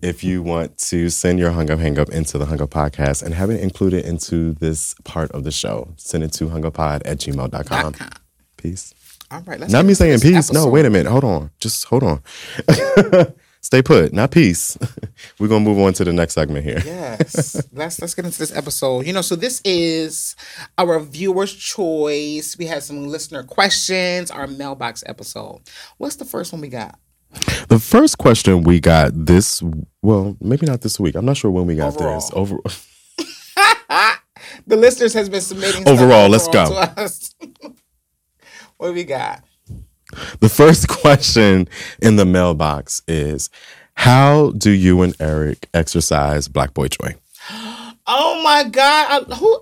If 0.00 0.24
you 0.24 0.42
want 0.42 0.78
to 0.78 1.08
send 1.10 1.38
your 1.38 1.52
hung 1.52 1.70
up, 1.70 1.78
hang 1.78 1.98
up 1.98 2.08
into 2.08 2.36
the 2.36 2.46
hung 2.46 2.60
up 2.60 2.70
podcast 2.70 3.22
and 3.22 3.34
have 3.34 3.50
it 3.50 3.60
included 3.60 4.04
into 4.04 4.52
this 4.54 4.94
part 5.04 5.30
of 5.30 5.44
the 5.44 5.52
show, 5.52 5.92
send 5.96 6.24
it 6.24 6.32
to 6.34 6.48
hunguppod 6.48 7.02
at 7.04 7.18
gmail.com. 7.18 7.92
Com. 7.92 8.08
Peace. 8.56 8.94
All 9.30 9.40
right. 9.42 9.60
Let's 9.60 9.72
Not 9.72 9.84
me 9.84 9.94
saying 9.94 10.20
peace. 10.20 10.52
No, 10.52 10.68
wait 10.68 10.84
a 10.84 10.90
minute. 10.90 11.10
Hold 11.10 11.24
on. 11.24 11.50
Just 11.60 11.84
hold 11.86 12.02
on. 12.02 12.22
Stay 13.62 13.80
put. 13.80 14.12
Not 14.12 14.32
peace. 14.32 14.76
We're 15.38 15.48
gonna 15.48 15.64
move 15.64 15.78
on 15.78 15.92
to 15.94 16.04
the 16.04 16.12
next 16.12 16.34
segment 16.34 16.64
here. 16.64 16.82
Yes. 16.84 17.64
let's 17.72 18.00
let's 18.00 18.14
get 18.14 18.24
into 18.24 18.38
this 18.38 18.54
episode. 18.54 19.06
You 19.06 19.12
know, 19.12 19.22
so 19.22 19.36
this 19.36 19.60
is 19.64 20.34
our 20.76 20.98
viewer's 20.98 21.54
choice. 21.54 22.58
We 22.58 22.66
had 22.66 22.82
some 22.82 23.06
listener 23.06 23.44
questions, 23.44 24.30
our 24.32 24.48
mailbox 24.48 25.04
episode. 25.06 25.60
What's 25.98 26.16
the 26.16 26.24
first 26.24 26.52
one 26.52 26.60
we 26.60 26.68
got? 26.68 26.98
The 27.68 27.78
first 27.78 28.18
question 28.18 28.64
we 28.64 28.80
got 28.80 29.12
this 29.14 29.62
well, 30.02 30.36
maybe 30.40 30.66
not 30.66 30.80
this 30.80 30.98
week. 30.98 31.14
I'm 31.14 31.24
not 31.24 31.36
sure 31.36 31.50
when 31.50 31.66
we 31.66 31.76
got 31.76 31.96
this. 31.96 32.30
Over 32.34 32.58
The 34.66 34.76
listeners 34.76 35.14
has 35.14 35.28
been 35.28 35.40
submitting 35.40 35.82
stuff 35.82 35.88
Overall, 35.88 36.28
let's 36.28 36.48
go. 36.48 36.86
what 38.76 38.92
we 38.92 39.04
got? 39.04 39.42
The 40.40 40.48
first 40.48 40.88
question 41.02 41.68
in 42.00 42.16
the 42.16 42.24
mailbox 42.24 43.02
is 43.08 43.50
how 43.94 44.50
do 44.52 44.70
you 44.70 45.02
and 45.02 45.14
Eric 45.20 45.68
exercise 45.74 46.48
Black 46.48 46.74
Boy 46.74 46.88
Joy? 46.88 47.14
Oh 48.06 48.40
my 48.42 48.64
god! 48.68 49.26
I, 49.30 49.34
who 49.34 49.60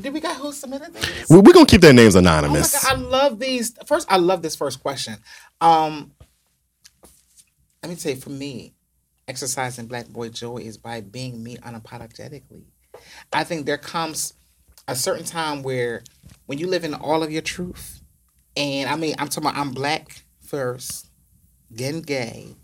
did 0.00 0.12
we 0.12 0.20
got? 0.20 0.36
Who 0.36 0.52
submitted 0.52 0.92
this? 0.94 1.28
We- 1.28 1.38
We're 1.38 1.52
gonna 1.52 1.66
keep 1.66 1.80
their 1.80 1.92
names 1.92 2.14
Oh 2.16 2.20
my 2.20 2.30
anonymous. 2.38 2.72
god! 2.84 2.92
I 2.96 3.00
love 3.00 3.38
these. 3.38 3.76
First, 3.86 4.10
I 4.10 4.16
love 4.18 4.42
this 4.42 4.54
first 4.56 4.82
question. 4.82 5.16
Um, 5.60 6.12
let 7.82 7.88
me 7.90 7.96
say, 7.96 8.14
for 8.14 8.30
me, 8.30 8.74
exercising 9.26 9.86
Black 9.86 10.06
Boy 10.08 10.28
Joy 10.28 10.58
is 10.58 10.76
by 10.76 11.00
being 11.00 11.42
me 11.42 11.56
unapologetically. 11.58 12.64
I 13.32 13.44
think 13.44 13.64
there 13.66 13.78
comes 13.78 14.34
a 14.86 14.94
certain 14.94 15.24
time 15.24 15.62
where 15.62 16.02
when 16.46 16.58
you 16.58 16.66
live 16.66 16.84
in 16.84 16.94
all 16.94 17.22
of 17.22 17.30
your 17.32 17.42
truth, 17.42 17.99
and 18.60 18.90
I 18.90 18.96
mean, 18.96 19.14
I'm 19.18 19.28
talking 19.28 19.48
about 19.48 19.60
I'm 19.60 19.72
black 19.72 20.22
first, 20.40 21.08
then 21.70 22.00
gay. 22.00 22.54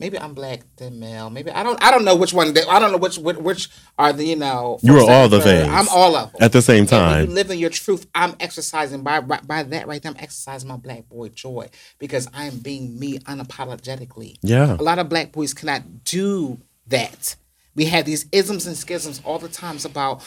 Maybe 0.00 0.18
I'm 0.18 0.32
black 0.32 0.60
then 0.78 0.98
male. 0.98 1.28
Maybe 1.28 1.50
I 1.50 1.62
don't. 1.62 1.82
I 1.84 1.90
don't 1.90 2.06
know 2.06 2.16
which 2.16 2.32
one. 2.32 2.56
I 2.56 2.78
don't 2.78 2.90
know 2.90 2.96
which 2.96 3.18
which, 3.18 3.36
which 3.36 3.68
are 3.98 4.14
the 4.14 4.24
you 4.24 4.36
know. 4.36 4.78
You 4.82 4.96
are 4.98 5.10
all 5.10 5.28
the 5.28 5.42
third. 5.42 5.66
things. 5.66 5.68
I'm 5.68 5.88
all 5.94 6.16
of 6.16 6.32
them. 6.32 6.42
At 6.42 6.52
the 6.52 6.62
same 6.62 6.86
time. 6.86 7.26
you 7.28 7.34
live 7.34 7.50
in 7.50 7.58
your 7.58 7.68
truth, 7.68 8.06
I'm 8.14 8.34
exercising 8.40 9.02
by, 9.02 9.20
by 9.20 9.40
by 9.46 9.62
that 9.62 9.86
right 9.86 10.02
there. 10.02 10.10
I'm 10.10 10.18
exercising 10.18 10.70
my 10.70 10.78
black 10.78 11.06
boy 11.10 11.28
joy 11.28 11.68
because 11.98 12.28
I 12.32 12.46
am 12.46 12.60
being 12.60 12.98
me 12.98 13.18
unapologetically. 13.18 14.38
Yeah. 14.40 14.74
A 14.78 14.82
lot 14.82 14.98
of 14.98 15.10
black 15.10 15.32
boys 15.32 15.52
cannot 15.52 16.04
do 16.04 16.62
that. 16.86 17.36
We 17.74 17.84
have 17.84 18.06
these 18.06 18.24
isms 18.32 18.66
and 18.66 18.76
schisms 18.76 19.20
all 19.24 19.38
the 19.38 19.48
times 19.48 19.84
about 19.84 20.22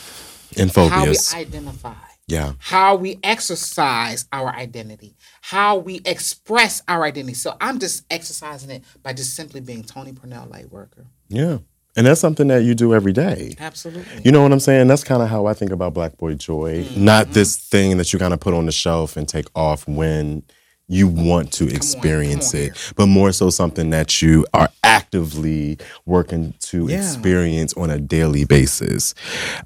And 0.55 0.71
how 0.71 1.05
we 1.05 1.17
identify, 1.33 1.93
yeah. 2.27 2.53
how 2.59 2.95
we 2.95 3.19
exercise 3.23 4.25
our 4.31 4.49
identity, 4.49 5.15
how 5.41 5.77
we 5.77 6.01
express 6.05 6.81
our 6.87 7.03
identity. 7.03 7.33
So 7.33 7.55
I'm 7.59 7.79
just 7.79 8.05
exercising 8.09 8.69
it 8.69 8.83
by 9.01 9.13
just 9.13 9.35
simply 9.35 9.61
being 9.61 9.83
Tony 9.83 10.13
Purnell 10.13 10.47
light 10.47 10.71
worker. 10.71 11.05
Yeah. 11.29 11.59
And 11.95 12.07
that's 12.07 12.21
something 12.21 12.47
that 12.47 12.63
you 12.63 12.73
do 12.73 12.93
every 12.93 13.13
day. 13.13 13.55
Absolutely. 13.59 14.21
You 14.23 14.31
know 14.31 14.41
what 14.41 14.51
I'm 14.51 14.59
saying? 14.59 14.87
That's 14.87 15.03
kind 15.03 15.21
of 15.21 15.29
how 15.29 15.45
I 15.45 15.53
think 15.53 15.71
about 15.71 15.93
Black 15.93 16.17
Boy 16.17 16.33
Joy. 16.33 16.83
Mm-hmm. 16.83 17.05
Not 17.05 17.31
this 17.31 17.55
thing 17.55 17.97
that 17.97 18.11
you 18.11 18.17
kind 18.17 18.33
of 18.33 18.39
put 18.39 18.55
on 18.55 18.65
the 18.65 18.71
shelf 18.71 19.15
and 19.15 19.29
take 19.29 19.45
off 19.55 19.87
when 19.87 20.43
you 20.87 21.07
want 21.07 21.51
to 21.53 21.67
experience 21.69 22.53
it, 22.53 22.93
but 22.95 23.07
more 23.07 23.31
so 23.31 23.49
something 23.49 23.89
that 23.91 24.21
you 24.21 24.45
are 24.53 24.69
actively 24.83 25.77
working 26.05 26.53
to 26.59 26.87
Yeah. 26.87 26.97
experience 26.97 27.73
on 27.75 27.89
a 27.89 27.99
daily 27.99 28.43
basis. 28.45 29.15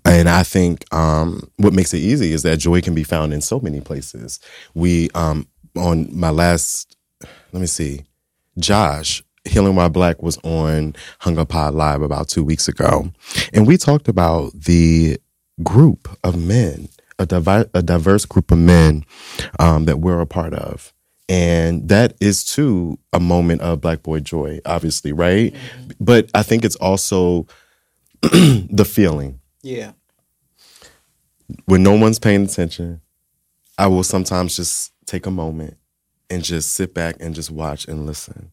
And 0.06 0.30
I 0.30 0.44
think 0.44 0.86
um, 0.94 1.50
what 1.58 1.74
makes 1.74 1.94
it 1.94 2.00
easy 2.00 2.34
is 2.34 2.44
that 2.44 2.58
joy 2.58 2.82
can 2.82 2.94
be 2.94 3.04
found 3.04 3.34
in 3.34 3.42
so 3.42 3.60
many 3.60 3.82
places. 3.82 4.40
We, 4.74 5.10
um, 5.16 5.48
on 5.76 6.08
my 6.12 6.30
last, 6.30 6.96
let 7.52 7.60
me 7.62 7.68
see, 7.68 8.04
Josh, 8.60 9.24
Healing 9.46 9.76
While 9.76 9.90
Black 9.90 10.22
was 10.22 10.38
on 10.44 10.96
Hung 11.20 11.38
Up 11.40 11.50
Pod 11.50 11.74
Live 11.74 12.02
about 12.02 12.28
two 12.28 12.44
weeks 12.44 12.68
ago. 12.68 13.12
And 13.54 13.66
we 13.66 13.78
talked 13.78 14.08
about 14.08 14.52
the 14.54 15.18
group 15.64 16.10
of 16.24 16.38
men, 16.38 16.90
a, 17.18 17.26
divi- 17.26 17.70
a 17.74 17.82
diverse 17.82 18.26
group 18.26 18.52
of 18.52 18.58
men 18.60 19.06
um, 19.60 19.86
that 19.86 20.00
we're 20.00 20.20
a 20.22 20.26
part 20.28 20.54
of. 20.54 20.94
And 21.30 21.90
that 21.90 22.16
is 22.22 22.46
too 22.46 23.00
a 23.12 23.20
moment 23.20 23.62
of 23.62 23.82
Black 23.82 24.02
Boy 24.04 24.22
Joy, 24.22 24.62
obviously, 24.66 25.12
right? 25.12 25.54
Mm-hmm. 25.54 25.92
But 26.00 26.30
I 26.34 26.44
think 26.44 26.64
it's 26.64 26.78
also 26.78 27.48
the 28.22 28.86
feeling 28.90 29.40
yeah. 29.62 29.92
when 31.66 31.84
no 31.84 31.96
one's 31.96 32.20
paying 32.20 32.46
attention, 32.46 33.02
I 33.78 33.88
will 33.88 34.04
sometimes 34.04 34.56
just 34.56 34.94
take 35.06 35.26
a 35.26 35.32
moment 35.32 35.78
and 36.30 36.44
just 36.44 36.74
sit 36.74 36.94
back 36.94 37.18
and 37.20 37.36
just 37.36 37.52
watch 37.52 37.88
and 37.88 38.06
listen. 38.06 38.52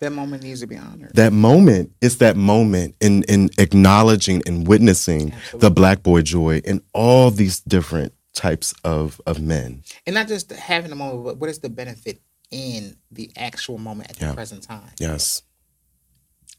That 0.00 0.10
moment 0.10 0.42
needs 0.42 0.60
to 0.60 0.66
be 0.66 0.76
honored. 0.76 1.14
That 1.14 1.32
moment 1.32 1.92
is 2.00 2.18
that 2.18 2.36
moment 2.36 2.96
in 3.00 3.22
in 3.24 3.50
acknowledging 3.58 4.42
and 4.46 4.66
witnessing 4.66 5.32
the 5.54 5.70
black 5.70 6.02
boy 6.02 6.22
joy 6.22 6.60
in 6.64 6.82
all 6.92 7.30
these 7.30 7.60
different 7.60 8.12
types 8.34 8.74
of 8.84 9.20
of 9.26 9.40
men. 9.40 9.82
and 10.06 10.14
not 10.14 10.28
just 10.28 10.50
having 10.52 10.90
a 10.92 10.94
moment, 10.94 11.24
but 11.24 11.36
what 11.38 11.50
is 11.50 11.58
the 11.60 11.68
benefit 11.68 12.20
in 12.50 12.96
the 13.10 13.30
actual 13.36 13.78
moment 13.78 14.10
at 14.10 14.16
the 14.16 14.26
Yeah. 14.26 14.34
present 14.34 14.62
time? 14.62 14.90
Yes. 14.98 15.42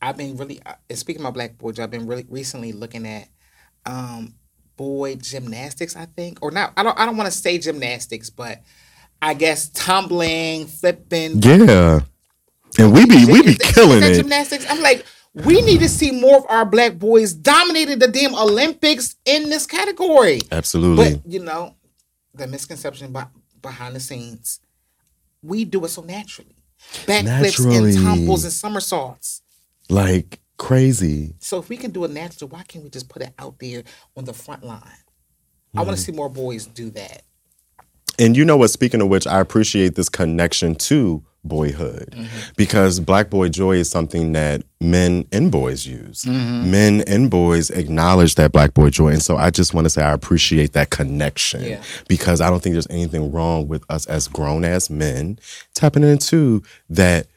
I've 0.02 0.18
been 0.18 0.36
really, 0.38 0.60
uh, 0.66 0.74
speaking 0.96 1.26
of 1.26 1.34
black 1.34 1.58
boys, 1.58 1.80
I've 1.80 1.92
been 1.92 2.08
really 2.08 2.26
recently 2.30 2.74
looking 2.74 3.08
at 3.08 3.30
um, 3.86 4.36
boy 4.76 5.16
gymnastics. 5.16 5.96
I 5.96 6.06
think, 6.06 6.40
or 6.42 6.52
not. 6.52 6.74
I 6.78 6.84
don't. 6.84 6.98
I 7.00 7.06
don't 7.06 7.18
want 7.18 7.32
to 7.32 7.38
say 7.38 7.58
gymnastics, 7.58 8.30
but 8.30 8.62
I 9.22 9.34
guess 9.34 9.70
tumbling, 9.70 10.68
flipping. 10.68 11.42
Yeah. 11.42 12.02
And 12.80 12.92
we 12.94 13.06
be 13.06 13.26
we 13.26 13.42
be 13.44 13.50
Is 13.52 13.58
that- 13.58 13.66
is 13.68 13.74
killing 13.74 14.04
it. 14.04 14.16
Gymnastics. 14.16 14.66
I'm 14.70 14.82
like, 14.82 15.06
we 15.34 15.62
need 15.62 15.80
to 15.80 15.90
see 15.90 16.12
more 16.12 16.38
of 16.38 16.46
our 16.50 16.66
black 16.66 16.98
boys 17.00 17.34
dominating 17.34 18.00
the 18.00 18.08
damn 18.08 18.36
Olympics 18.36 19.16
in 19.26 19.50
this 19.50 19.66
category. 19.66 20.40
Absolutely. 20.52 21.16
But 21.16 21.26
you 21.32 21.40
know, 21.40 21.76
the 22.34 22.48
misconception 22.48 23.12
be- 23.12 23.20
behind 23.62 23.96
the 23.96 24.00
scenes, 24.00 24.60
we 25.42 25.66
do 25.66 25.84
it 25.86 25.90
so 25.90 26.02
naturally. 26.02 26.56
Backflips 27.06 27.86
and 27.88 28.04
tumbles 28.06 28.44
and 28.44 28.54
somersaults. 28.54 29.42
like 29.90 30.40
crazy. 30.58 31.34
So 31.40 31.58
if 31.60 31.68
we 31.70 31.78
can 31.78 31.92
do 31.92 32.04
it 32.04 32.12
naturally, 32.12 32.52
why 32.52 32.64
can't 32.64 32.84
we 32.84 32.90
just 32.90 33.10
put 33.10 33.22
it 33.22 33.34
out 33.40 33.58
there 33.60 33.84
on 34.16 34.26
the 34.26 34.34
front 34.34 34.64
line? 34.64 34.82
I 35.76 35.80
want 35.82 35.90
to 35.90 35.94
Mm-hmm. 35.96 36.12
see 36.12 36.12
more 36.12 36.30
boys 36.30 36.66
do 36.68 36.90
that. 36.92 37.24
And 38.20 38.38
you 38.38 38.46
know 38.46 38.58
what? 38.58 38.70
Speaking 38.70 39.02
of 39.02 39.08
which, 39.08 39.26
I 39.26 39.40
appreciate 39.40 39.96
this 39.96 40.10
connection 40.10 40.76
to 40.76 41.24
boyhood 41.44 42.10
Mm-hmm. 42.14 42.26
because 42.58 43.00
Black 43.00 43.30
Boy 43.30 43.50
Joy 43.50 43.74
is 43.78 43.90
something 43.90 44.32
that 44.34 44.64
men 44.80 45.26
and 45.32 45.52
boys 45.52 45.86
use. 45.86 46.24
Mm-hmm. 46.24 46.72
Men 46.72 47.04
and 47.08 47.30
boys 47.30 47.70
acknowledge 47.70 48.36
that 48.36 48.52
Black 48.52 48.74
Boy 48.74 48.90
Joy. 48.90 49.10
And 49.10 49.22
so 49.22 49.38
I 49.38 49.50
just 49.50 49.74
want 49.74 49.86
to 49.86 49.90
say 49.90 50.02
I 50.04 50.12
appreciate 50.14 50.74
that 50.74 50.90
connection 50.90 51.64
Yeah. 51.64 51.84
because 52.08 52.42
I 52.42 52.50
don't 52.50 52.62
think 52.62 52.74
there's 52.74 52.88
anything 52.90 53.32
wrong 53.32 53.68
with 53.68 53.84
us 53.90 54.06
as 54.08 54.28
grown 54.28 54.64
ass 54.66 54.90
men 54.90 55.40
tapping 55.74 56.04
into 56.04 56.64
that 56.90 57.28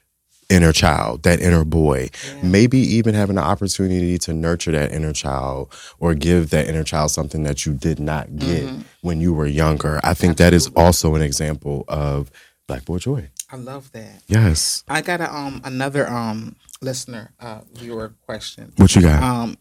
inner 0.49 0.73
child, 0.73 1.25
that 1.25 1.41
inner 1.41 1.65
boy. 1.65 2.09
Maybe 2.41 2.79
even 2.79 3.15
having 3.17 3.35
the 3.35 3.43
opportunity 3.43 4.17
to 4.19 4.33
nurture 4.33 4.71
that 4.73 4.93
inner 4.93 5.13
child 5.13 5.73
or 5.99 6.15
give 6.15 6.51
that 6.51 6.69
inner 6.69 6.85
child 6.85 7.11
something 7.11 7.43
that 7.43 7.67
you 7.67 7.75
did 7.75 7.99
not 7.99 8.37
get 8.37 8.63
Mm-hmm. 8.63 8.81
when 9.03 9.21
you 9.21 9.35
were 9.35 9.47
younger. 9.47 10.01
I 10.05 10.15
think 10.15 10.37
that 10.37 10.53
is 10.53 10.69
also 10.77 11.17
an 11.17 11.23
example 11.23 11.85
of 11.89 12.31
Black 12.67 12.85
Boy 12.85 12.99
Joy. 12.99 13.31
I 13.51 13.57
love 13.57 13.93
that. 13.93 14.23
Yes. 14.27 14.83
I 14.89 15.03
got 15.03 15.21
a 15.21 15.35
um 15.35 15.61
another 15.65 16.09
um 16.09 16.57
listener 16.81 17.33
uh 17.41 17.61
viewer 17.73 18.15
question. 18.25 18.73
What 18.77 18.95
you 18.95 19.03
got? 19.03 19.23
Um, 19.23 19.59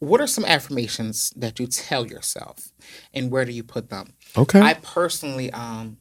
what 0.00 0.20
are 0.20 0.26
some 0.26 0.44
affirmations 0.44 1.32
that 1.36 1.58
you 1.58 1.66
tell 1.66 2.06
yourself, 2.06 2.72
and 3.14 3.30
where 3.30 3.44
do 3.44 3.52
you 3.52 3.62
put 3.62 3.90
them? 3.90 4.14
okay. 4.36 4.60
I 4.60 4.74
personally 4.74 5.50
um 5.52 5.98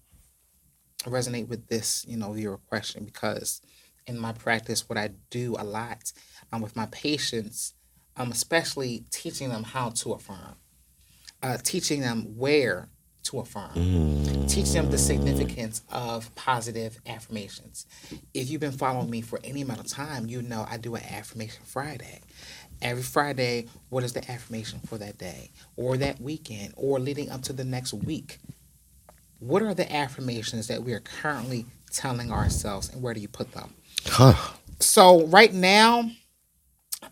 resonate 1.05 1.47
with 1.47 1.67
this, 1.67 2.05
you 2.07 2.17
know, 2.17 2.31
viewer 2.33 2.57
question 2.57 3.05
because 3.05 3.61
in 4.07 4.19
my 4.19 4.33
practice, 4.33 4.87
what 4.89 4.97
I 4.97 5.11
do 5.29 5.55
a 5.57 5.63
lot 5.63 6.11
um, 6.51 6.61
with 6.61 6.75
my 6.75 6.85
patients, 6.87 7.73
um, 8.17 8.31
especially 8.31 9.05
teaching 9.11 9.49
them 9.49 9.63
how 9.63 9.89
to 9.89 10.13
affirm, 10.13 10.55
uh, 11.41 11.57
teaching 11.63 12.01
them 12.01 12.37
where 12.37 12.89
to 13.23 13.39
affirm, 13.39 14.47
teach 14.47 14.71
them 14.71 14.89
the 14.91 14.97
significance 14.97 15.81
of 15.91 16.33
positive 16.35 16.99
affirmations. 17.07 17.85
If 18.33 18.49
you've 18.49 18.61
been 18.61 18.71
following 18.71 19.09
me 19.09 19.21
for 19.21 19.39
any 19.43 19.61
amount 19.61 19.79
of 19.79 19.87
time, 19.87 20.27
you 20.27 20.41
know 20.41 20.65
I 20.69 20.77
do 20.77 20.95
an 20.95 21.03
affirmation 21.03 21.63
Friday. 21.65 22.21
Every 22.81 23.03
Friday, 23.03 23.67
what 23.89 24.03
is 24.03 24.13
the 24.13 24.29
affirmation 24.29 24.79
for 24.85 24.97
that 24.97 25.17
day 25.17 25.51
or 25.77 25.95
that 25.97 26.19
weekend 26.19 26.73
or 26.75 26.99
leading 26.99 27.29
up 27.29 27.41
to 27.43 27.53
the 27.53 27.63
next 27.63 27.93
week? 27.93 28.39
What 29.39 29.61
are 29.61 29.73
the 29.73 29.91
affirmations 29.93 30.67
that 30.67 30.83
we 30.83 30.93
are 30.93 30.99
currently 30.99 31.65
telling 31.91 32.31
ourselves 32.31 32.89
and 32.89 33.01
where 33.01 33.13
do 33.13 33.21
you 33.21 33.27
put 33.29 33.53
them? 33.53 33.73
Huh. 34.05 34.53
So 34.79 35.25
right 35.27 35.53
now, 35.53 36.09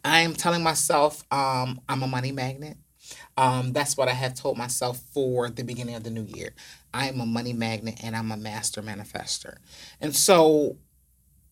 I 0.03 0.21
am 0.21 0.33
telling 0.33 0.63
myself 0.63 1.23
um, 1.31 1.79
I'm 1.87 2.03
a 2.03 2.07
money 2.07 2.31
magnet. 2.31 2.77
Um, 3.37 3.73
that's 3.73 3.97
what 3.97 4.07
I 4.07 4.13
have 4.13 4.35
told 4.35 4.57
myself 4.57 4.99
for 5.13 5.49
the 5.49 5.63
beginning 5.63 5.95
of 5.95 6.03
the 6.03 6.09
new 6.09 6.23
year. 6.23 6.53
I 6.93 7.07
am 7.07 7.19
a 7.19 7.25
money 7.25 7.53
magnet 7.53 7.99
and 8.03 8.15
I'm 8.15 8.31
a 8.31 8.37
master 8.37 8.81
manifester. 8.81 9.57
And 9.99 10.15
so, 10.15 10.77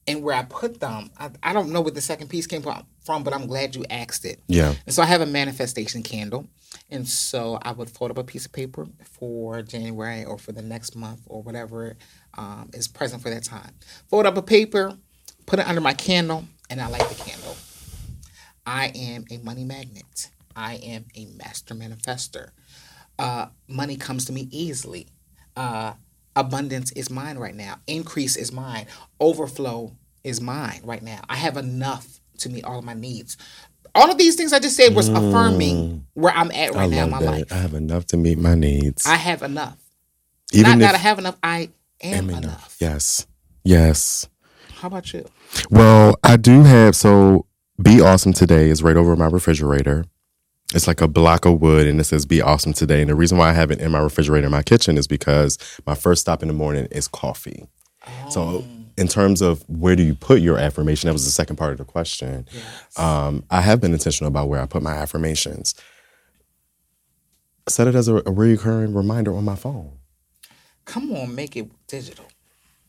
and 0.05 0.21
where 0.23 0.35
I 0.35 0.43
put 0.43 0.79
them, 0.79 1.11
I, 1.17 1.31
I 1.41 1.53
don't 1.53 1.71
know 1.71 1.81
where 1.81 1.91
the 1.91 2.01
second 2.01 2.29
piece 2.29 2.47
came 2.47 2.61
from, 2.61 3.23
but 3.23 3.33
I'm 3.33 3.47
glad 3.47 3.75
you 3.75 3.85
asked 3.89 4.25
it. 4.25 4.41
Yeah. 4.47 4.73
And 4.85 4.93
so 4.93 5.01
I 5.01 5.05
have 5.05 5.21
a 5.21 5.25
manifestation 5.25 6.03
candle. 6.03 6.47
And 6.89 7.07
so 7.07 7.59
I 7.61 7.71
would 7.71 7.89
fold 7.89 8.11
up 8.11 8.17
a 8.17 8.23
piece 8.23 8.45
of 8.45 8.51
paper 8.51 8.87
for 9.03 9.61
January 9.61 10.25
or 10.25 10.37
for 10.37 10.51
the 10.51 10.61
next 10.61 10.95
month 10.95 11.21
or 11.27 11.41
whatever 11.41 11.95
um, 12.37 12.69
is 12.73 12.87
present 12.87 13.21
for 13.21 13.29
that 13.29 13.43
time. 13.43 13.71
Fold 14.09 14.25
up 14.25 14.37
a 14.37 14.41
paper, 14.41 14.97
put 15.45 15.59
it 15.59 15.67
under 15.67 15.81
my 15.81 15.93
candle, 15.93 16.45
and 16.69 16.81
I 16.81 16.87
light 16.87 17.07
the 17.07 17.15
candle. 17.15 17.55
I 18.65 18.91
am 18.95 19.25
a 19.31 19.37
money 19.37 19.63
magnet. 19.63 20.29
I 20.59 20.75
am 20.75 21.05
a 21.15 21.25
master 21.37 21.73
manifester. 21.73 22.49
Uh, 23.17 23.47
money 23.67 23.95
comes 23.95 24.25
to 24.25 24.33
me 24.33 24.47
easily. 24.51 25.07
Uh, 25.55 25.93
abundance 26.35 26.91
is 26.91 27.09
mine 27.09 27.37
right 27.37 27.55
now. 27.55 27.75
Increase 27.87 28.35
is 28.35 28.51
mine. 28.51 28.85
Overflow 29.19 29.95
is 30.23 30.41
mine 30.41 30.81
right 30.83 31.01
now. 31.01 31.21
I 31.29 31.35
have 31.37 31.57
enough 31.57 32.19
to 32.39 32.49
meet 32.49 32.65
all 32.65 32.79
of 32.79 32.85
my 32.85 32.93
needs. 32.93 33.37
All 33.95 34.11
of 34.11 34.17
these 34.17 34.35
things 34.35 34.53
I 34.53 34.59
just 34.59 34.75
said 34.75 34.93
was 34.95 35.09
affirming 35.09 36.05
where 36.13 36.33
I'm 36.33 36.51
at 36.51 36.71
Mm. 36.71 36.75
I 36.75 36.79
right 36.81 36.89
now 36.91 37.03
in 37.05 37.09
my 37.09 37.19
that. 37.21 37.31
life. 37.31 37.51
I 37.51 37.55
have 37.55 37.73
enough 37.73 38.05
to 38.07 38.17
meet 38.17 38.37
my 38.37 38.55
needs. 38.55 39.05
I 39.07 39.15
have 39.15 39.41
enough. 39.43 39.77
Even 40.53 40.71
Not 40.73 40.79
that 40.79 40.95
I 40.95 40.99
have 40.99 41.19
enough, 41.19 41.37
I 41.43 41.69
am 42.01 42.13
am 42.25 42.29
enough. 42.29 42.43
enough. 42.43 42.77
Yes. 42.79 43.25
Yes. 43.63 44.27
How 44.75 44.87
about 44.87 45.11
you? 45.13 45.25
Well, 45.69 46.15
I 46.23 46.37
do 46.37 46.63
have 46.63 46.95
so 46.95 47.45
Be 47.81 47.99
Awesome 48.01 48.33
Today 48.33 48.69
is 48.69 48.81
right 48.83 48.95
over 48.97 49.15
my 49.15 49.25
refrigerator. 49.27 50.05
It's 50.73 50.87
like 50.87 51.01
a 51.01 51.07
block 51.07 51.45
of 51.45 51.61
wood 51.61 51.87
and 51.87 51.99
it 51.99 52.03
says 52.03 52.25
Be 52.25 52.41
Awesome 52.41 52.73
Today. 52.73 53.01
And 53.01 53.09
the 53.09 53.15
reason 53.15 53.37
why 53.37 53.49
I 53.49 53.53
have 53.53 53.71
it 53.71 53.79
in 53.79 53.91
my 53.91 53.99
refrigerator 53.99 54.45
in 54.45 54.51
my 54.51 54.61
kitchen 54.61 54.97
is 54.97 55.07
because 55.07 55.57
my 55.87 55.95
first 55.95 56.21
stop 56.21 56.41
in 56.43 56.47
the 56.47 56.53
morning 56.53 56.85
is 56.91 57.07
coffee. 57.07 57.67
So 58.29 58.63
in 58.97 59.07
terms 59.07 59.41
of 59.41 59.63
where 59.67 59.95
do 59.95 60.03
you 60.03 60.13
put 60.13 60.41
your 60.41 60.57
affirmation, 60.57 61.07
that 61.07 61.13
was 61.13 61.25
the 61.25 61.31
second 61.31 61.55
part 61.55 61.71
of 61.71 61.77
the 61.79 61.85
question. 61.85 62.47
Um, 62.97 63.43
I 63.49 63.61
have 63.61 63.81
been 63.81 63.93
intentional 63.93 64.27
about 64.27 64.47
where 64.47 64.61
I 64.61 64.65
put 64.65 64.83
my 64.83 64.93
affirmations. 64.93 65.73
Set 67.67 67.87
it 67.87 67.95
as 67.95 68.07
a, 68.07 68.17
a 68.25 68.31
recurring 68.31 68.93
reminder 68.93 69.35
on 69.35 69.45
my 69.45 69.55
phone. 69.55 69.93
Come 70.85 71.11
on, 71.13 71.35
make 71.35 71.55
it 71.55 71.69
digital. 71.87 72.25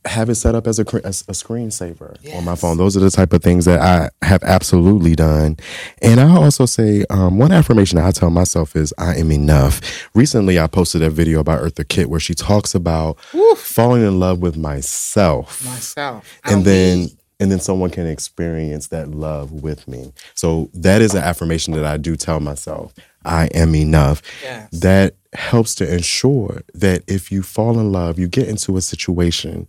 Have 0.07 0.31
it 0.31 0.37
set 0.37 0.55
up 0.55 0.67
as 0.67 0.79
a, 0.79 0.83
as 1.05 1.23
a 1.23 1.33
screensaver 1.33 2.17
on 2.35 2.45
my 2.45 2.55
phone. 2.55 2.79
Those 2.79 2.97
are 2.97 3.01
the 3.01 3.11
type 3.11 3.33
of 3.33 3.43
things 3.43 3.67
that 3.67 3.81
I 3.81 4.09
have 4.25 4.43
absolutely 4.43 5.15
done. 5.15 5.59
And 6.01 6.21
I 6.21 6.35
also 6.37 6.65
say 6.67 7.05
um, 7.11 7.39
one 7.39 7.53
affirmation 7.53 7.99
I 7.99 8.11
tell 8.11 8.31
myself 8.31 8.75
is 8.77 8.95
I 8.97 9.17
am 9.17 9.31
enough. 9.31 10.09
Recently, 10.15 10.59
I 10.59 10.67
posted 10.67 11.03
a 11.03 11.11
video 11.11 11.41
about 11.41 11.61
Eartha 11.63 11.87
Kitt 11.87 12.09
where 12.09 12.21
she 12.21 12.35
talks 12.35 12.75
about 12.75 13.21
falling 13.57 14.03
in 14.03 14.19
love 14.19 14.41
with 14.41 14.57
myself, 14.57 15.65
Myself. 15.65 16.41
And 16.45 16.65
then. 16.65 17.09
And 17.43 17.51
then 17.51 17.59
someone 17.59 17.89
can 17.89 18.07
experience 18.07 18.89
that 18.89 19.09
love 19.09 19.51
with 19.51 19.89
me. 19.89 20.13
So 20.35 20.69
that 20.75 21.01
is 21.01 21.15
an 21.15 21.23
affirmation 21.23 21.73
that 21.73 21.87
I 21.87 21.97
do 21.97 22.15
tell 22.15 22.39
myself. 22.39 22.93
I 23.25 23.47
am 23.49 23.75
enough 23.75 24.23
Yes. 24.43 24.69
that 24.73 25.17
helps 25.33 25.75
to 25.77 25.93
ensure 25.93 26.63
that 26.75 27.03
if 27.07 27.31
you 27.31 27.43
fall 27.43 27.79
in 27.79 27.93
love, 27.93 28.19
you 28.19 28.27
get 28.29 28.49
into 28.49 28.77
a 28.77 28.81
situation, 28.81 29.69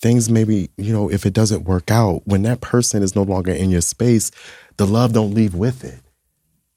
things 0.00 0.30
maybe, 0.30 0.70
you 0.76 0.92
know, 0.92 1.10
if 1.10 1.26
it 1.26 1.32
doesn't 1.32 1.64
work 1.64 1.90
out, 1.90 2.22
when 2.26 2.42
that 2.42 2.60
person 2.60 3.02
is 3.02 3.14
no 3.14 3.22
longer 3.22 3.52
in 3.52 3.70
your 3.70 3.80
space, 3.80 4.30
the 4.76 4.86
love 4.86 5.12
don't 5.12 5.34
leave 5.34 5.54
with 5.54 5.84
it. 5.84 6.00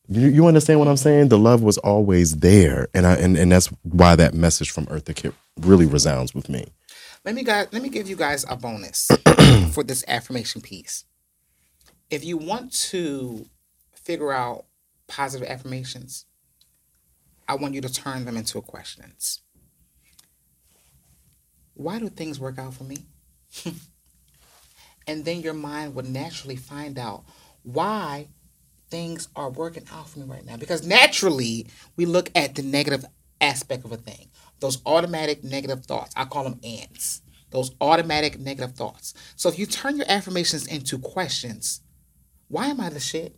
You, 0.09 0.27
you 0.29 0.47
understand 0.47 0.79
what 0.79 0.87
I'm 0.87 0.97
saying? 0.97 1.29
The 1.29 1.37
love 1.37 1.61
was 1.61 1.77
always 1.79 2.37
there. 2.37 2.87
And 2.93 3.05
I 3.05 3.15
and, 3.15 3.37
and 3.37 3.51
that's 3.51 3.67
why 3.83 4.15
that 4.15 4.33
message 4.33 4.71
from 4.71 4.85
Eartha 4.85 5.13
Kitt 5.13 5.33
really 5.59 5.85
resounds 5.85 6.33
with 6.33 6.47
me. 6.47 6.65
Let 7.25 7.35
me 7.35 7.43
guys 7.43 7.67
let 7.73 7.81
me 7.81 7.89
give 7.89 8.07
you 8.07 8.15
guys 8.15 8.45
a 8.49 8.55
bonus 8.55 9.09
for 9.73 9.83
this 9.83 10.05
affirmation 10.07 10.61
piece. 10.61 11.03
If 12.09 12.23
you 12.23 12.37
want 12.37 12.71
to 12.89 13.47
figure 13.95 14.31
out 14.31 14.63
positive 15.07 15.47
affirmations, 15.47 16.25
I 17.47 17.55
want 17.55 17.73
you 17.73 17.81
to 17.81 17.91
turn 17.91 18.25
them 18.25 18.37
into 18.37 18.61
questions. 18.61 19.41
Why 21.73 21.99
do 21.99 22.09
things 22.09 22.39
work 22.39 22.57
out 22.59 22.73
for 22.73 22.83
me? 22.83 22.97
and 25.07 25.23
then 25.23 25.41
your 25.41 25.53
mind 25.53 25.95
would 25.95 26.09
naturally 26.09 26.55
find 26.55 26.97
out 26.97 27.23
why 27.63 28.29
things 28.89 29.27
are 29.35 29.49
working 29.49 29.85
out 29.91 30.09
for 30.09 30.19
me 30.19 30.25
right 30.25 30.45
now. 30.45 30.57
Because 30.57 30.85
naturally, 30.85 31.67
we 31.95 32.05
look 32.05 32.29
at 32.35 32.55
the 32.55 32.63
negative 32.63 33.05
aspect 33.39 33.85
of 33.85 33.91
a 33.91 33.97
thing. 33.97 34.29
Those 34.59 34.81
automatic 34.85 35.43
negative 35.43 35.85
thoughts. 35.85 36.13
I 36.15 36.25
call 36.25 36.43
them 36.43 36.59
ants. 36.63 37.21
Those 37.51 37.71
automatic 37.79 38.39
negative 38.39 38.75
thoughts. 38.75 39.13
So 39.35 39.49
if 39.49 39.57
you 39.59 39.65
turn 39.65 39.97
your 39.97 40.09
affirmations 40.09 40.67
into 40.67 40.97
questions, 40.97 41.81
why 42.47 42.67
am 42.67 42.81
I 42.81 42.89
the 42.89 42.99
shit? 42.99 43.37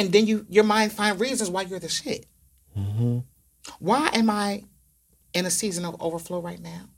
And 0.00 0.10
then 0.12 0.26
you 0.26 0.46
your 0.48 0.64
mind 0.64 0.92
find 0.92 1.20
reasons 1.20 1.50
why 1.50 1.62
you're 1.62 1.78
the 1.78 1.88
shit. 1.90 2.24
Mm-hmm. 2.76 3.18
Why 3.80 4.08
am 4.14 4.30
I 4.30 4.64
in 5.34 5.44
a 5.44 5.50
season 5.50 5.84
of 5.84 5.94
overflow 6.00 6.40
right 6.40 6.58
now? 6.60 6.88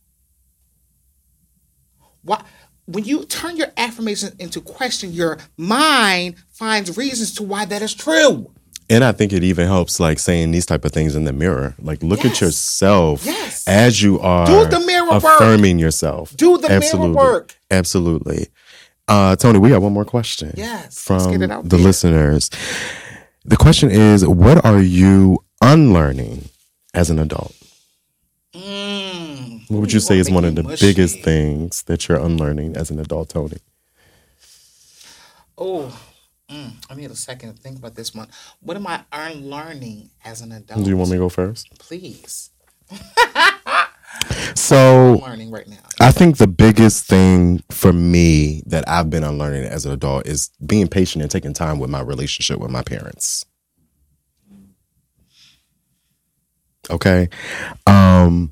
Why 2.22 2.44
when 2.86 3.02
you 3.04 3.24
turn 3.24 3.56
your 3.56 3.72
affirmations 3.76 4.34
into 4.38 4.60
question, 4.60 5.12
your 5.12 5.38
mind 5.56 6.36
finds 6.50 6.96
reasons 6.96 7.34
to 7.34 7.42
why 7.42 7.64
that 7.64 7.82
is 7.82 7.92
true. 7.92 8.52
And 8.88 9.02
I 9.02 9.10
think 9.12 9.32
it 9.32 9.42
even 9.42 9.66
helps 9.66 9.98
like 9.98 10.18
saying 10.20 10.50
these 10.52 10.66
type 10.66 10.84
of 10.84 10.92
things 10.92 11.16
in 11.16 11.24
the 11.24 11.32
mirror. 11.32 11.74
Like 11.80 12.02
look 12.04 12.22
Yes. 12.22 12.34
at 12.36 12.40
yourself 12.40 13.24
Yes. 13.26 13.66
as 13.66 14.00
you 14.00 14.20
are 14.20 14.46
Do 14.46 14.66
the 14.66 14.80
mirror 14.86 15.10
work. 15.10 15.24
affirming 15.24 15.80
yourself. 15.80 16.36
Do 16.36 16.56
the 16.58 16.68
mirror 16.68 16.76
Absolutely. 16.84 17.16
work. 17.16 17.56
Absolutely. 17.68 18.48
Uh, 19.12 19.36
Tony, 19.36 19.58
we 19.58 19.70
have 19.72 19.82
one 19.82 19.92
more 19.92 20.06
question. 20.06 20.54
Yes, 20.56 20.82
let's 21.10 21.24
From 21.24 21.32
get 21.32 21.42
it 21.42 21.50
out 21.50 21.64
the 21.64 21.76
there. 21.76 21.84
listeners. 21.84 22.48
The 23.44 23.56
question 23.58 23.90
is 23.90 24.24
What 24.26 24.64
are 24.64 24.80
you 24.80 25.44
unlearning 25.60 26.48
as 26.94 27.10
an 27.10 27.18
adult? 27.18 27.54
Mm. 28.54 29.68
What 29.70 29.80
would 29.80 29.90
Ooh, 29.92 29.94
you 29.94 30.00
say 30.00 30.18
is 30.18 30.30
one 30.30 30.46
of 30.46 30.54
the 30.54 30.62
mushy. 30.62 30.86
biggest 30.86 31.20
things 31.20 31.82
that 31.84 32.08
you're 32.08 32.18
unlearning 32.18 32.74
as 32.74 32.90
an 32.90 32.98
adult, 32.98 33.28
Tony? 33.28 33.58
Oh, 35.58 35.94
mm, 36.50 36.72
I 36.88 36.94
need 36.94 37.10
a 37.10 37.14
second 37.16 37.54
to 37.54 37.60
think 37.60 37.78
about 37.78 37.94
this 37.94 38.14
one. 38.14 38.28
What 38.60 38.76
am 38.78 38.86
I 38.86 39.04
unlearning 39.12 40.08
as 40.24 40.40
an 40.40 40.52
adult? 40.52 40.84
Do 40.84 40.88
you 40.90 40.96
want 40.96 41.10
me 41.10 41.16
to 41.16 41.20
go 41.20 41.28
first? 41.28 41.68
Please. 41.78 42.48
So, 44.54 45.14
I'm 45.22 45.30
learning 45.30 45.50
right 45.50 45.68
now. 45.68 45.78
I 46.00 46.10
think 46.12 46.38
the 46.38 46.46
biggest 46.48 47.06
thing 47.06 47.62
for 47.70 47.92
me 47.92 48.62
that 48.66 48.88
I've 48.88 49.10
been 49.10 49.24
unlearning 49.24 49.64
as 49.64 49.86
an 49.86 49.92
adult 49.92 50.26
is 50.26 50.50
being 50.66 50.88
patient 50.88 51.22
and 51.22 51.30
taking 51.30 51.52
time 51.52 51.78
with 51.78 51.90
my 51.90 52.00
relationship 52.00 52.58
with 52.58 52.70
my 52.70 52.82
parents. 52.82 53.44
Okay. 56.90 57.28
Um 57.86 58.50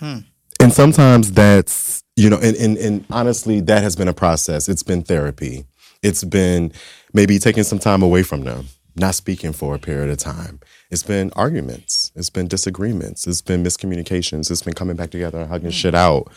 Hmm. 0.00 0.18
and 0.60 0.72
sometimes 0.72 1.32
that's 1.32 2.02
you 2.16 2.30
know, 2.30 2.38
and, 2.42 2.56
and 2.56 2.76
and 2.78 3.04
honestly, 3.10 3.60
that 3.62 3.82
has 3.82 3.96
been 3.96 4.08
a 4.08 4.14
process. 4.14 4.68
It's 4.68 4.82
been 4.82 5.02
therapy. 5.02 5.66
It's 6.02 6.24
been 6.24 6.72
maybe 7.12 7.38
taking 7.38 7.64
some 7.64 7.78
time 7.78 8.02
away 8.02 8.22
from 8.22 8.42
them, 8.42 8.66
not 8.96 9.14
speaking 9.14 9.52
for 9.52 9.74
a 9.74 9.78
period 9.78 10.10
of 10.10 10.18
time. 10.18 10.60
It's 10.94 11.02
been 11.02 11.32
arguments. 11.34 12.12
It's 12.14 12.30
been 12.30 12.46
disagreements. 12.46 13.26
It's 13.26 13.42
been 13.42 13.64
miscommunications. 13.64 14.48
It's 14.48 14.62
been 14.62 14.74
coming 14.74 14.94
back 14.94 15.10
together 15.10 15.40
and 15.40 15.48
hugging 15.50 15.72
shit 15.72 15.92
out, 15.92 16.30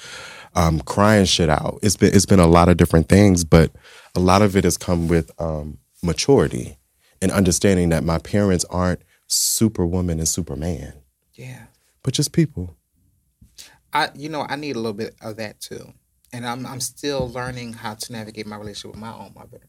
um, 0.56 0.80
crying 0.80 1.26
shit 1.26 1.48
out. 1.48 1.78
It's 1.84 1.96
been 1.96 2.12
it's 2.15 2.26
been 2.26 2.39
a 2.39 2.48
lot 2.48 2.67
of 2.67 2.76
different 2.78 3.08
things, 3.08 3.43
but 3.43 3.72
a 4.15 4.20
lot 4.20 4.41
of 4.41 4.56
it 4.58 4.63
has 4.63 4.76
come 4.76 5.08
with 5.08 5.30
um, 5.39 5.78
maturity 6.02 6.80
and 7.22 7.32
understanding 7.32 7.89
that 7.89 8.04
my 8.04 8.17
parents 8.17 8.65
aren't 8.72 9.02
superwoman 9.28 10.17
and 10.17 10.28
superman, 10.28 10.93
Yeah. 11.36 11.65
but 12.02 12.15
just 12.15 12.32
people. 12.32 12.76
I 13.93 14.10
you 14.15 14.28
know 14.28 14.48
I 14.50 14.56
need 14.56 14.76
a 14.76 14.80
little 14.80 14.93
bit 14.93 15.13
of 15.22 15.36
that 15.38 15.60
too, 15.62 15.93
and 16.34 16.48
I'm 16.48 16.65
I'm 16.65 16.80
still 16.82 17.30
learning 17.30 17.74
how 17.74 17.93
to 17.93 18.12
navigate 18.12 18.48
my 18.48 18.58
relationship 18.58 18.91
with 18.96 19.00
my 19.02 19.13
own 19.13 19.34
mother 19.36 19.62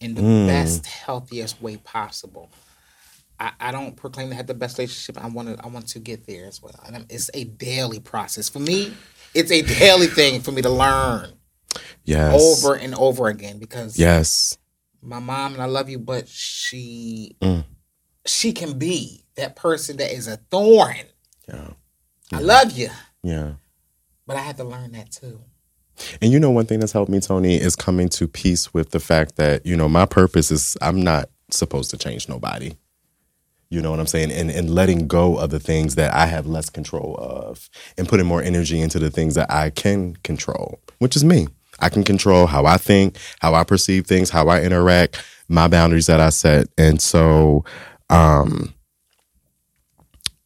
in 0.00 0.14
the 0.14 0.20
Mm. 0.20 0.46
best, 0.48 0.84
healthiest 0.86 1.62
way 1.62 1.76
possible. 1.76 2.50
I, 3.38 3.52
I 3.60 3.72
don't 3.72 3.96
proclaim 3.96 4.30
to 4.30 4.34
have 4.34 4.46
the 4.46 4.54
best 4.54 4.78
relationship. 4.78 5.22
I 5.22 5.28
want 5.28 5.48
to 5.58 5.64
I 5.64 5.68
want 5.68 5.88
to 5.88 5.98
get 5.98 6.26
there 6.26 6.46
as 6.46 6.62
well, 6.62 6.74
and 6.86 6.96
I'm- 6.96 7.06
it's 7.10 7.30
a 7.34 7.44
daily 7.44 8.00
process 8.00 8.48
for 8.48 8.58
me. 8.60 8.94
It's 9.34 9.50
a 9.50 9.62
daily 9.62 10.06
thing 10.06 10.40
for 10.40 10.52
me 10.52 10.62
to 10.62 10.70
learn 10.70 11.32
Yes. 12.04 12.40
over 12.40 12.74
and 12.74 12.94
over 12.94 13.28
again 13.28 13.58
because 13.58 13.98
Yes. 13.98 14.56
my 15.02 15.18
mom 15.18 15.52
and 15.54 15.62
I 15.62 15.66
love 15.66 15.88
you, 15.90 15.98
but 15.98 16.28
she 16.28 17.36
Mm. 17.42 17.64
she 18.24 18.52
can 18.52 18.78
be 18.78 19.24
that 19.36 19.54
person 19.56 19.98
that 19.98 20.12
is 20.12 20.26
a 20.26 20.38
thorn. 20.50 20.96
Yeah. 21.48 21.70
I 22.32 22.40
love 22.40 22.72
you, 22.72 22.88
Yeah. 23.22 23.52
but 24.26 24.36
I 24.36 24.40
had 24.40 24.56
to 24.56 24.64
learn 24.64 24.92
that 24.92 25.10
too. 25.12 25.40
And 26.20 26.32
you 26.32 26.40
know, 26.40 26.50
one 26.50 26.66
thing 26.66 26.80
that's 26.80 26.92
helped 26.92 27.10
me, 27.10 27.20
Tony, 27.20 27.56
is 27.56 27.76
coming 27.76 28.08
to 28.10 28.26
peace 28.26 28.72
with 28.74 28.90
the 28.90 29.00
fact 29.00 29.36
that, 29.36 29.64
you 29.66 29.76
know, 29.76 29.88
my 29.88 30.06
purpose 30.06 30.50
is 30.50 30.76
I'm 30.80 31.02
not 31.02 31.28
supposed 31.50 31.90
to 31.90 31.96
change 31.98 32.28
nobody. 32.28 32.72
You 33.68 33.82
know 33.82 33.90
what 33.90 34.00
I'm 34.00 34.06
saying? 34.06 34.30
And 34.32 34.50
and 34.50 34.70
letting 34.70 35.08
go 35.08 35.38
of 35.38 35.50
the 35.50 35.58
things 35.60 35.96
that 35.96 36.14
I 36.14 36.26
have 36.26 36.46
less 36.46 36.70
control 36.70 37.16
of 37.20 37.68
and 37.98 38.08
putting 38.08 38.26
more 38.26 38.42
energy 38.42 38.80
into 38.80 38.98
the 38.98 39.10
things 39.10 39.34
that 39.34 39.50
I 39.50 39.70
can 39.70 40.16
control, 40.16 40.80
which 40.98 41.16
is 41.16 41.24
me. 41.24 41.48
I 41.80 41.88
can 41.88 42.04
control 42.04 42.46
how 42.46 42.64
I 42.64 42.78
think, 42.78 43.18
how 43.40 43.54
I 43.54 43.64
perceive 43.64 44.06
things, 44.06 44.30
how 44.30 44.48
I 44.48 44.62
interact, 44.62 45.22
my 45.48 45.68
boundaries 45.68 46.06
that 46.06 46.20
I 46.20 46.30
set. 46.30 46.68
And 46.78 47.00
so 47.00 47.64
um 48.08 48.72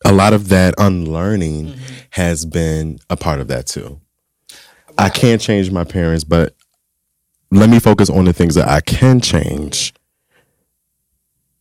a 0.04 0.12
lot 0.12 0.33
of 0.33 0.48
that 0.48 0.74
unlearning 0.78 1.74
has 2.11 2.46
been 2.46 2.98
a 3.11 3.16
part 3.16 3.40
of 3.40 3.48
that 3.48 3.66
too. 3.66 4.00
I 4.96 5.11
can't 5.11 5.40
change 5.40 5.70
my 5.70 5.85
parents, 5.85 6.24
but 6.24 6.54
let 7.50 7.68
me 7.68 7.78
focus 7.78 8.09
on 8.09 8.24
the 8.24 8.33
things 8.33 8.54
that 8.54 8.68
I 8.68 8.80
can 8.80 9.20
change 9.20 9.92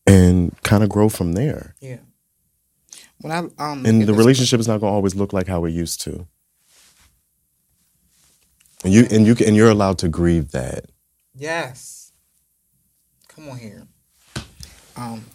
and 0.10 0.62
kind 0.64 0.84
of 0.84 0.90
grow 0.90 1.10
from 1.10 1.34
there. 1.34 1.76
Yeah. 1.82 2.00
When 3.22 3.32
I 3.32 3.40
um 3.64 3.86
And 3.86 4.04
the 4.04 4.14
relationship 4.14 4.60
is 4.60 4.68
not 4.68 4.80
going 4.80 4.92
to 4.92 4.96
always 4.96 5.16
look 5.16 5.34
like 5.34 5.48
how 5.48 5.66
it 5.66 5.72
used 5.72 6.02
to. 6.02 6.28
And 8.84 8.94
you 8.94 9.08
and 9.12 9.28
you 9.28 9.36
can, 9.36 9.48
and 9.48 9.56
you're 9.56 9.70
allowed 9.70 10.00
to 10.00 10.10
grieve 10.10 10.52
that. 10.52 10.86
Yes. 11.36 12.12
Come 13.30 13.50
on 13.50 13.58
here. 13.58 13.88
Um. 14.98 15.26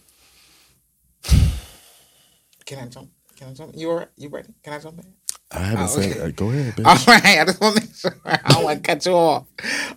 Can 2.66 2.78
I 2.78 2.88
jump? 2.88 3.10
Can 3.36 3.48
I 3.48 3.54
jump? 3.54 3.72
You 3.76 3.92
right? 3.92 4.08
You 4.16 4.28
ready? 4.30 4.48
Can 4.62 4.72
I 4.74 4.78
jump 4.78 4.98
in? 5.00 5.12
I 5.52 5.58
haven't 5.60 5.84
Oh, 5.84 5.86
said 5.88 6.12
okay. 6.12 6.20
uh, 6.20 6.28
go 6.30 6.50
ahead, 6.50 6.74
bitch. 6.76 6.86
All 6.86 7.14
right. 7.14 7.40
I 7.40 7.44
just 7.44 7.60
want 7.60 7.76
to 7.76 7.82
make 7.82 7.94
sure. 7.94 8.16
I 8.24 8.52
don't 8.52 8.64
want 8.64 8.84
to 8.84 8.88
cut 8.94 9.06
you 9.06 9.12
off. 9.12 9.46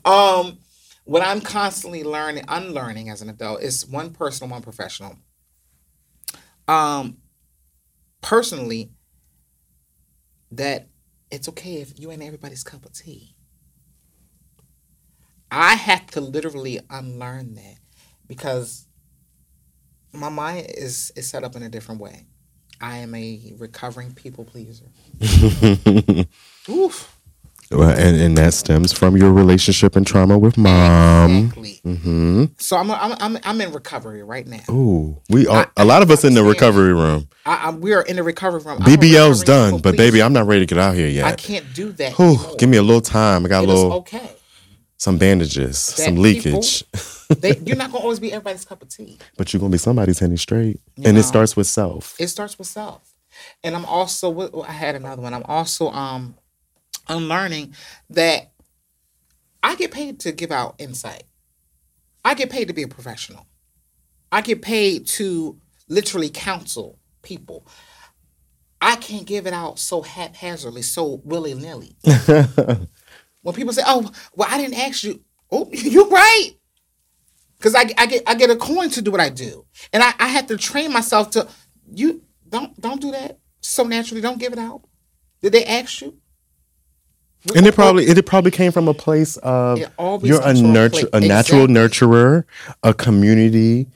Um, 0.05 0.57
what 1.07 1.23
I'm 1.25 1.39
constantly 1.39 2.03
learning, 2.03 2.43
unlearning 2.49 3.09
as 3.09 3.21
an 3.21 3.29
adult 3.29 3.61
is 3.61 3.87
one 3.87 4.11
personal, 4.11 4.51
one 4.51 4.61
professional. 4.61 5.17
Um, 6.67 7.19
personally, 8.21 8.91
that 10.51 10.89
it's 11.31 11.47
okay 11.47 11.75
if 11.75 11.97
you 11.97 12.11
ain't 12.11 12.21
everybody's 12.21 12.63
cup 12.63 12.83
of 12.85 12.91
tea. 12.91 13.35
I 15.49 15.75
had 15.75 16.09
to 16.09 16.19
literally 16.19 16.81
unlearn 16.89 17.55
that 17.55 17.77
because 18.27 18.85
my 20.11 20.27
mind 20.27 20.67
is 20.77 21.13
is 21.15 21.25
set 21.29 21.45
up 21.45 21.55
in 21.55 21.63
a 21.63 21.69
different 21.69 22.01
way. 22.01 22.25
I 22.81 22.97
am 22.97 23.15
a 23.15 23.53
recovering 23.57 24.11
people 24.13 24.43
pleaser. 24.43 24.87
Oof. 26.69 27.16
Well, 27.71 27.89
and 27.89 28.15
and 28.19 28.37
that 28.37 28.53
stems 28.53 28.93
from 28.93 29.17
your 29.17 29.33
relationship 29.33 29.95
and 29.95 30.07
trauma 30.07 30.37
with 30.37 30.57
mom. 30.57 31.31
Exactly. 31.47 31.79
hmm 31.83 32.45
So 32.57 32.77
I'm, 32.77 32.89
I'm 32.91 33.15
I'm 33.19 33.37
I'm 33.43 33.61
in 33.61 33.71
recovery 33.73 34.23
right 34.23 34.47
now. 34.47 34.63
Ooh, 34.69 35.21
we 35.29 35.47
are 35.47 35.69
a 35.75 35.83
lot 35.83 36.01
of 36.01 36.09
us 36.11 36.23
in 36.23 36.33
the 36.33 36.43
recovery 36.43 36.93
room. 36.93 37.27
I, 37.45 37.67
I'm, 37.67 37.81
we 37.81 37.93
are 37.93 38.01
in 38.03 38.15
the 38.15 38.23
recovery 38.23 38.61
room. 38.61 38.79
BBL's 38.79 39.43
done, 39.43 39.71
people 39.73 39.81
but 39.91 39.97
baby. 39.97 40.21
I'm 40.21 40.33
not 40.33 40.47
ready 40.47 40.61
to 40.61 40.65
get 40.65 40.77
out 40.81 40.95
here 40.95 41.07
yet. 41.07 41.25
I 41.25 41.33
can't 41.35 41.65
do 41.73 41.91
that. 41.93 42.13
Whew, 42.13 42.35
anymore. 42.35 42.55
give 42.57 42.69
me 42.69 42.77
a 42.77 42.83
little 42.83 43.01
time. 43.01 43.45
I 43.45 43.49
got 43.49 43.63
a 43.63 43.67
little 43.67 43.93
okay. 43.95 44.31
some 44.97 45.17
bandages, 45.17 45.77
some 45.77 46.15
people- 46.15 46.23
leakage, 46.23 46.83
They, 47.29 47.57
you're 47.65 47.75
not 47.75 47.91
gonna 47.91 48.03
always 48.03 48.19
be 48.21 48.31
everybody's 48.31 48.63
cup 48.63 48.81
of 48.81 48.87
tea. 48.89 49.17
but 49.37 49.51
you're 49.51 49.59
gonna 49.59 49.71
be 49.71 49.77
somebody's 49.77 50.19
henny 50.19 50.37
straight. 50.37 50.79
You 50.95 51.03
and 51.05 51.15
know. 51.15 51.19
it 51.19 51.23
starts 51.23 51.57
with 51.57 51.67
self. 51.67 52.15
It 52.19 52.29
starts 52.29 52.57
with 52.57 52.67
self. 52.67 53.01
And 53.63 53.75
I'm 53.75 53.85
also 53.85 54.61
I 54.63 54.71
had 54.71 54.95
another 54.95 55.21
one. 55.21 55.33
I'm 55.33 55.43
also 55.43 55.89
um 55.91 56.35
unlearning 57.09 57.73
that 58.09 58.51
I 59.63 59.75
get 59.75 59.91
paid 59.91 60.19
to 60.21 60.31
give 60.31 60.51
out 60.51 60.75
insight. 60.77 61.23
I 62.23 62.33
get 62.33 62.49
paid 62.49 62.67
to 62.67 62.73
be 62.73 62.83
a 62.83 62.87
professional. 62.87 63.47
I 64.31 64.41
get 64.41 64.61
paid 64.61 65.07
to 65.07 65.59
literally 65.87 66.29
counsel 66.29 66.99
people. 67.21 67.65
I 68.81 68.95
can't 68.97 69.25
give 69.25 69.47
it 69.47 69.53
out 69.53 69.79
so 69.79 70.01
haphazardly, 70.01 70.81
so 70.81 71.21
willy 71.23 71.53
nilly. 71.53 71.95
when 73.41 73.55
people 73.55 73.73
say, 73.73 73.83
"Oh, 73.85 74.11
well, 74.35 74.47
I 74.51 74.57
didn't 74.57 74.79
ask 74.79 75.03
you," 75.03 75.21
oh, 75.51 75.69
you're 75.71 76.07
right. 76.07 76.51
Because 77.57 77.73
I, 77.73 77.85
I 77.97 78.05
get 78.05 78.23
I 78.27 78.35
get 78.35 78.51
a 78.51 78.55
coin 78.55 78.89
to 78.91 79.01
do 79.01 79.09
what 79.09 79.21
I 79.21 79.29
do, 79.29 79.65
and 79.91 80.03
I, 80.03 80.13
I 80.19 80.27
have 80.27 80.47
to 80.47 80.57
train 80.57 80.93
myself 80.93 81.31
to 81.31 81.47
you 81.91 82.21
don't 82.47 82.79
don't 82.79 83.01
do 83.01 83.11
that 83.11 83.39
so 83.61 83.83
naturally. 83.83 84.21
Don't 84.21 84.39
give 84.39 84.53
it 84.53 84.59
out. 84.59 84.83
Did 85.41 85.53
they 85.53 85.65
ask 85.65 86.01
you? 86.01 86.17
And 87.55 87.65
it 87.65 87.75
probably 87.75 88.05
it 88.05 88.25
probably 88.25 88.51
came 88.51 88.71
from 88.71 88.87
a 88.87 88.93
place 88.93 89.37
of 89.37 89.79
you're 90.23 90.41
a 90.41 90.53
nurture 90.53 91.07
a 91.13 91.19
natural 91.19 91.63
Exactly. 91.65 91.75
nurturer, 91.75 92.43
a 92.83 92.93
community 92.93 93.87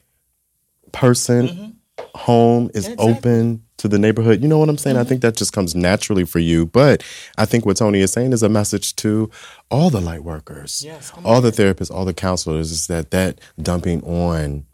person. 0.91 1.47
Mm-hmm. 1.47 1.67
Home 2.15 2.69
is 2.73 2.87
Exactly. 2.87 3.11
open 3.13 3.63
to 3.77 3.87
the 3.87 3.97
neighborhood. 3.99 4.41
You 4.41 4.47
know 4.47 4.57
what 4.57 4.69
I'm 4.69 4.77
saying? 4.77 4.97
I 4.97 5.03
think 5.03 5.21
that 5.21 5.35
just 5.35 5.53
comes 5.53 5.75
naturally 5.75 6.23
for 6.25 6.39
you. 6.39 6.65
But 6.65 7.03
I 7.37 7.45
think 7.45 7.65
what 7.65 7.77
Tony 7.77 7.99
is 7.99 8.11
saying 8.11 8.33
is 8.33 8.43
a 8.43 8.49
message 8.49 8.95
to 8.97 9.29
all 9.69 9.89
the 9.89 10.01
light 10.01 10.23
workers, 10.23 10.81
Yes, 10.85 11.11
all 11.23 11.41
the 11.41 11.51
therapists, 11.51 11.91
all 11.93 12.05
the 12.05 12.13
counselors, 12.13 12.71
is 12.71 12.87
that 12.87 13.11
that 13.11 13.39
dumping 13.61 14.03
on 14.03 14.65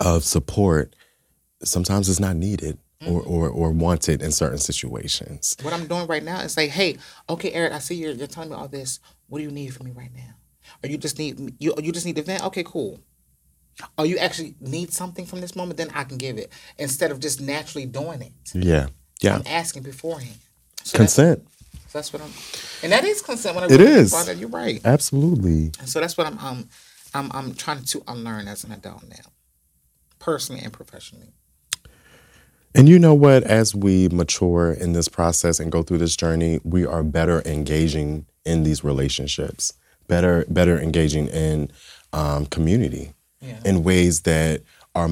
of 0.00 0.24
support 0.24 0.94
sometimes 1.62 2.08
is 2.08 2.20
not 2.20 2.36
needed 2.36 2.78
or, 3.06 3.20
Mm-hmm. 3.22 3.30
or 3.30 3.48
or 3.48 3.70
wanted 3.72 4.22
in 4.22 4.32
certain 4.32 4.58
situations. 4.58 5.56
What 5.62 5.74
I'm 5.74 5.86
doing 5.86 6.06
right 6.06 6.22
now 6.22 6.40
is 6.40 6.52
say, 6.52 6.68
hey, 6.68 6.96
okay, 7.28 7.52
Eric, 7.52 7.72
I 7.72 7.78
see 7.80 7.96
you're, 7.96 8.12
you're 8.12 8.26
telling 8.26 8.50
me 8.50 8.56
all 8.56 8.68
this. 8.68 9.00
What 9.28 9.38
do 9.38 9.44
you 9.44 9.50
need 9.50 9.74
from 9.74 9.86
me 9.86 9.92
right 9.92 10.12
now? 10.14 10.34
Or 10.82 10.88
you 10.88 10.96
just 10.98 11.18
need 11.18 11.54
you 11.58 11.74
you 11.82 11.92
just 11.92 12.06
need 12.06 12.16
to 12.16 12.22
vent? 12.22 12.44
Okay, 12.46 12.64
cool. 12.64 13.00
Or 13.98 14.06
you 14.06 14.18
actually 14.18 14.54
need 14.60 14.92
something 14.92 15.26
from 15.26 15.40
this 15.40 15.56
moment, 15.56 15.76
then 15.76 15.90
I 15.94 16.04
can 16.04 16.16
give 16.18 16.38
it 16.38 16.52
instead 16.78 17.10
of 17.10 17.20
just 17.20 17.40
naturally 17.40 17.86
doing 17.86 18.22
it. 18.22 18.32
Yeah. 18.54 18.86
Yeah. 19.20 19.36
I'm 19.36 19.42
asking 19.46 19.82
beforehand. 19.82 20.38
So 20.84 20.96
Consent. 20.98 21.44
That's, 21.92 22.10
that's 22.10 22.12
what 22.12 22.22
I'm, 22.22 22.30
and 22.82 22.92
that 22.92 23.04
is 23.04 23.22
consent. 23.22 23.54
When 23.54 23.64
I 23.64 23.74
It 23.74 23.80
is. 23.80 24.28
it, 24.28 24.38
You're 24.38 24.48
right. 24.48 24.80
Absolutely. 24.84 25.72
And 25.78 25.88
so 25.88 26.00
that's 26.00 26.16
what 26.16 26.26
I'm 26.26 26.38
um 26.38 26.68
I'm 27.14 27.30
I'm 27.32 27.54
trying 27.54 27.84
to 27.84 28.02
unlearn 28.08 28.48
as 28.48 28.64
an 28.64 28.72
adult 28.72 29.04
now, 29.08 29.24
personally 30.18 30.62
and 30.62 30.72
professionally. 30.72 31.32
And 32.74 32.88
you 32.88 32.98
know 32.98 33.14
what? 33.14 33.44
As 33.44 33.74
we 33.74 34.08
mature 34.08 34.72
in 34.72 34.92
this 34.92 35.08
process 35.08 35.60
and 35.60 35.70
go 35.70 35.82
through 35.82 35.98
this 35.98 36.16
journey, 36.16 36.60
we 36.64 36.84
are 36.84 37.02
better 37.04 37.40
engaging 37.46 38.26
in 38.44 38.62
these 38.64 38.82
relationships, 38.82 39.72
better 40.08 40.44
better 40.48 40.78
engaging 40.78 41.28
in 41.28 41.70
um, 42.12 42.46
community 42.46 43.12
Yeah. 43.40 43.60
in 43.64 43.82
ways 43.84 44.22
that 44.22 44.62
are 44.94 45.08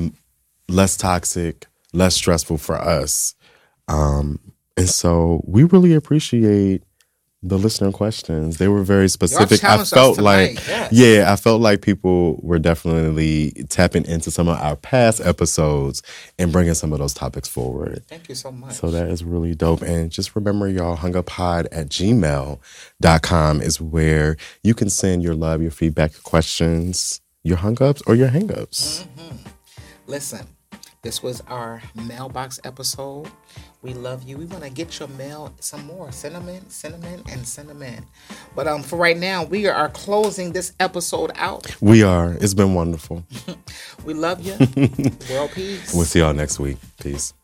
less 0.68 0.96
toxic, 0.96 1.66
less 1.92 2.14
stressful 2.14 2.58
for 2.58 2.76
us. 2.76 3.34
Um, 3.88 4.38
and 4.76 4.88
so 4.88 5.42
we 5.46 5.64
really 5.64 5.94
appreciate 5.94 6.82
the 7.42 7.58
listener 7.58 7.90
questions. 7.90 8.58
They 8.58 8.68
were 8.68 8.84
very 8.84 9.08
specific. 9.08 9.64
I 9.64 9.82
felt 9.84 10.18
like, 10.18 10.54
yes. 10.66 10.92
yeah, 10.92 11.32
I 11.32 11.36
felt 11.36 11.60
like 11.60 11.82
people 11.82 12.38
were 12.40 12.58
definitely 12.58 13.50
tapping 13.68 14.04
into 14.06 14.30
some 14.30 14.48
of 14.48 14.58
our 14.58 14.76
past 14.76 15.20
episodes 15.20 16.02
and 16.38 16.52
bringing 16.52 16.74
some 16.74 16.92
of 16.92 17.00
those 17.00 17.14
topics 17.14 17.48
forward. 17.48 18.04
Thank 18.06 18.28
you 18.28 18.36
so 18.36 18.52
much. 18.52 18.74
So 18.74 18.90
that 18.90 19.08
is 19.08 19.24
really 19.24 19.56
dope. 19.56 19.82
And 19.82 20.10
just 20.10 20.36
remember, 20.36 20.68
y'all, 20.68 20.96
hunguppod 20.96 21.66
at 21.72 21.88
gmail.com 21.88 23.60
is 23.60 23.80
where 23.80 24.36
you 24.62 24.74
can 24.74 24.88
send 24.88 25.24
your 25.24 25.34
love, 25.34 25.60
your 25.60 25.72
feedback, 25.72 26.12
your 26.12 26.22
questions, 26.22 27.20
your 27.42 27.56
hung 27.56 27.82
ups, 27.82 28.02
or 28.06 28.14
your 28.14 28.28
hang 28.28 28.56
ups. 28.56 29.04
Mm-hmm. 29.18 29.36
Listen, 30.06 30.46
this 31.02 31.20
was 31.20 31.42
our 31.48 31.82
mailbox 31.96 32.60
episode. 32.62 33.28
We 33.82 33.92
love 33.92 34.22
you. 34.22 34.38
We 34.38 34.44
want 34.44 34.62
to 34.62 34.70
get 34.70 35.00
your 35.00 35.08
mail 35.08 35.52
some 35.58 35.84
more. 35.84 36.12
Cinnamon, 36.12 36.70
cinnamon, 36.70 37.24
and 37.28 37.44
cinnamon. 37.44 38.06
But 38.54 38.68
um, 38.68 38.84
for 38.84 38.96
right 38.96 39.16
now, 39.16 39.42
we 39.42 39.66
are 39.66 39.88
closing 39.88 40.52
this 40.52 40.72
episode 40.78 41.32
out. 41.34 41.66
We 41.80 42.04
are. 42.04 42.34
It's 42.40 42.54
been 42.54 42.74
wonderful. 42.74 43.24
We 44.04 44.14
love 44.14 44.40
you. 44.40 44.54
World 45.30 45.52
peace. 45.52 45.94
We'll 45.94 46.04
see 46.04 46.18
y'all 46.18 46.34
next 46.34 46.58
week. 46.58 46.76
Peace. 47.00 47.34